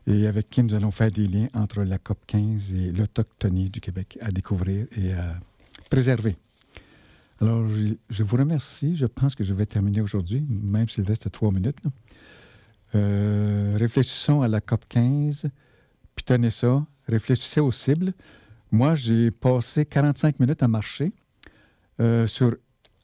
[0.08, 3.82] et avec qui nous allons faire des liens entre la COP 15 et l'autochtonie du
[3.82, 5.40] Québec à découvrir et à
[5.90, 6.36] préserver.
[7.42, 7.66] Alors,
[8.10, 8.96] je, vous remercie.
[8.96, 11.80] Je pense que je vais terminer aujourd'hui, même s'il reste trois minutes.
[12.96, 15.48] Euh, réfléchissons à la COP 15,
[16.16, 18.14] puis tenez ça, réfléchissez aux cibles.
[18.72, 21.12] Moi, j'ai passé 45 minutes à marcher
[22.02, 22.56] euh, sur,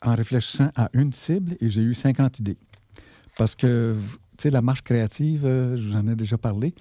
[0.01, 2.57] en réfléchissant à une cible et j'ai eu 50 idées.
[3.37, 3.95] Parce que,
[4.37, 6.73] tu sais, la marche créative, euh, je vous en ai déjà parlé.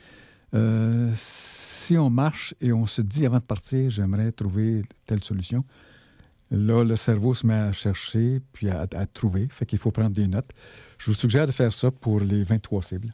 [0.55, 5.65] Euh, si on marche et on se dit avant de partir, j'aimerais trouver telle solution,
[6.51, 9.49] là, le cerveau se met à chercher puis à, à trouver.
[9.51, 10.51] Fait qu'il faut prendre des notes.
[10.99, 13.13] Je vous suggère de faire ça pour les 23 cibles.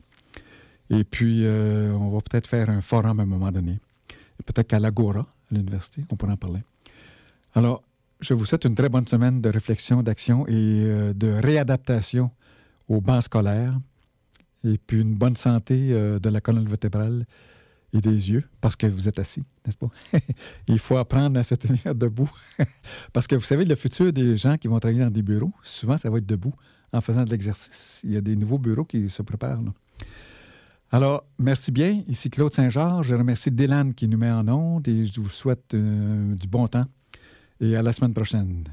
[0.91, 3.79] Et puis, euh, on va peut-être faire un forum à un moment donné.
[4.45, 6.61] Peut-être qu'à l'Agora, à l'université, on pourra en parler.
[7.55, 7.83] Alors,
[8.21, 12.31] je vous souhaite une très bonne semaine de réflexion, d'action et de réadaptation
[12.91, 13.79] au banc scolaire.
[14.63, 17.25] Et puis une bonne santé euh, de la colonne vertébrale
[17.93, 19.89] et des yeux, parce que vous êtes assis, n'est-ce pas?
[20.69, 22.31] Il faut apprendre à se tenir debout.
[23.13, 25.97] parce que vous savez, le futur des gens qui vont travailler dans des bureaux, souvent,
[25.97, 26.55] ça va être debout
[26.93, 28.01] en faisant de l'exercice.
[28.05, 29.61] Il y a des nouveaux bureaux qui se préparent.
[30.93, 32.03] Alors, merci bien.
[32.09, 33.09] Ici Claude Saint-Georges.
[33.09, 36.67] Je remercie Dylan qui nous met en onde et je vous souhaite euh, du bon
[36.67, 36.87] temps.
[37.61, 38.65] Et à la semaine prochaine.